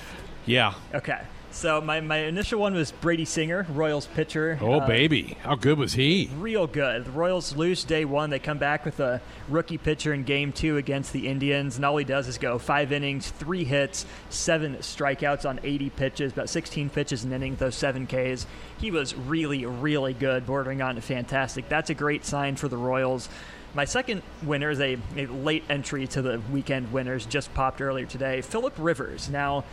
[0.47, 0.75] Yeah.
[0.95, 1.21] Okay.
[1.55, 4.59] So my, my initial one was Brady Singer, Royals pitcher.
[4.61, 6.29] Oh uh, baby, how good was he?
[6.37, 7.05] Real good.
[7.05, 8.31] The Royals lose day one.
[8.31, 11.97] They come back with a rookie pitcher in game two against the Indians, and all
[11.97, 16.91] he does is go five innings, three hits, seven strikeouts on 80 pitches, about 16
[16.91, 18.47] pitches an inning, those seven Ks.
[18.79, 21.69] He was really, really good, bordering on fantastic.
[21.69, 23.29] That's a great sign for the Royals.
[23.75, 28.07] My second winner is a, a late entry to the weekend winners, just popped earlier
[28.07, 28.41] today.
[28.41, 29.31] Philip Rivers.
[29.31, 29.65] Now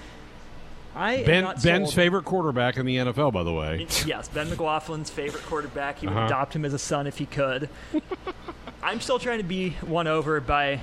[0.95, 3.87] I ben, Ben's favorite quarterback in the NFL, by the way.
[4.05, 5.99] Yes, Ben McLaughlin's favorite quarterback.
[5.99, 6.25] He would Uh-huh.
[6.25, 7.69] adopt him as a son if he could.
[8.83, 10.81] I'm still trying to be won over by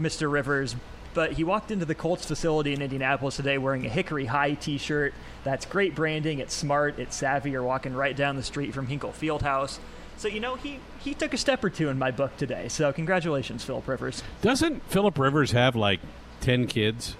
[0.00, 0.30] Mr.
[0.30, 0.76] Rivers,
[1.14, 5.12] but he walked into the Colts facility in Indianapolis today wearing a Hickory High T-shirt.
[5.44, 6.38] That's great branding.
[6.38, 6.98] It's smart.
[6.98, 7.50] It's savvy.
[7.50, 9.78] You're walking right down the street from Hinkle Fieldhouse.
[10.16, 12.68] So you know he he took a step or two in my book today.
[12.68, 14.22] So congratulations, Philip Rivers.
[14.42, 15.98] Doesn't Philip Rivers have like
[16.42, 17.16] ten kids?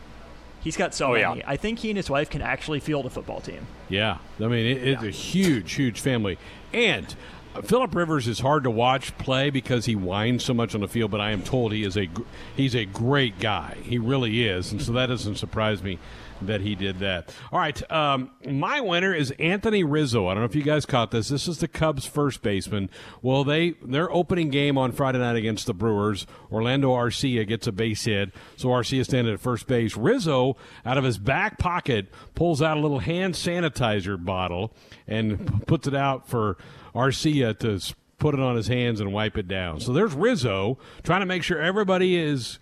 [0.63, 1.41] He's got so Oh, many.
[1.41, 1.45] yeah.
[1.47, 3.67] I think he and his wife can actually field a football team.
[3.89, 6.39] Yeah, I mean it, it's a huge, huge family.
[6.73, 7.15] And
[7.55, 10.89] uh, Philip Rivers is hard to watch play because he whines so much on the
[10.89, 11.11] field.
[11.11, 12.09] But I am told he is a
[12.57, 13.77] he's a great guy.
[13.83, 15.99] He really is, and so that doesn't surprise me
[16.43, 17.35] that he did that.
[17.53, 20.27] All right, um, my winner is Anthony Rizzo.
[20.27, 21.29] I don't know if you guys caught this.
[21.29, 22.91] This is the Cubs first baseman.
[23.23, 27.73] Well, they their opening game on Friday night against the Brewers, Orlando Arcia gets a
[27.73, 29.97] base hit, so Arcia standing at first base.
[29.97, 34.73] Rizzo, out of his back pocket, pulls out a little hand sanitizer bottle
[35.07, 36.57] and puts it out for
[36.95, 39.81] Arcia to put it on his hands and wipe it down.
[39.81, 42.59] So there's Rizzo trying to make sure everybody is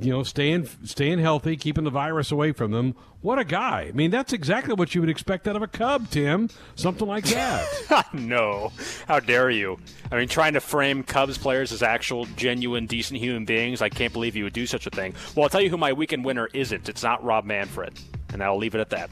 [0.00, 2.94] you know, staying staying healthy, keeping the virus away from them.
[3.20, 3.86] What a guy!
[3.88, 6.50] I mean, that's exactly what you would expect out of a Cub, Tim.
[6.74, 8.06] Something like that.
[8.12, 8.72] no.
[9.08, 9.78] How dare you?
[10.12, 13.80] I mean, trying to frame Cubs players as actual, genuine, decent human beings.
[13.80, 15.14] I can't believe you would do such a thing.
[15.34, 16.88] Well, I'll tell you who my weekend winner isn't.
[16.88, 17.98] It's not Rob Manfred.
[18.32, 19.10] And I'll leave it at that.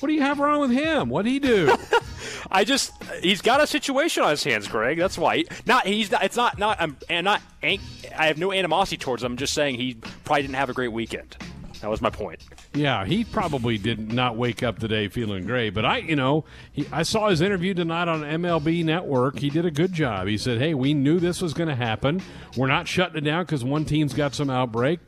[0.00, 1.08] What do you have wrong with him?
[1.08, 1.74] What'd he do?
[2.50, 2.92] I just
[3.22, 4.98] he's got a situation on his hands, Greg.
[4.98, 5.44] That's why.
[5.66, 6.24] Not he's not.
[6.24, 6.80] It's not not.
[6.80, 7.42] I'm and not.
[7.62, 7.78] I
[8.12, 9.32] have no animosity towards him.
[9.32, 11.36] I'm just saying he probably didn't have a great weekend.
[11.80, 12.40] That was my point.
[12.72, 15.74] Yeah, he probably did not wake up today feeling great.
[15.74, 19.38] But I, you know, he, I saw his interview tonight on MLB Network.
[19.38, 20.26] He did a good job.
[20.26, 22.22] He said, "Hey, we knew this was going to happen.
[22.56, 24.98] We're not shutting it down because one team's got some outbreak.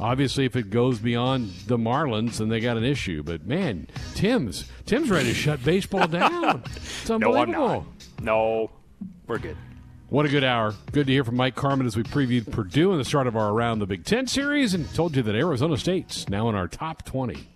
[0.00, 3.22] Obviously, if it goes beyond the Marlins, then they got an issue.
[3.22, 6.62] But man, Tim's Tim's ready to shut baseball down.
[7.02, 7.52] It's unbelievable.
[7.52, 7.84] No, I'm not.
[8.22, 8.70] No,
[9.26, 9.56] we're good.
[10.08, 10.74] What a good hour.
[10.92, 13.50] Good to hear from Mike Carmin as we previewed Purdue in the start of our
[13.50, 17.04] Around the Big Ten series and told you that Arizona State's now in our top
[17.04, 17.46] 20.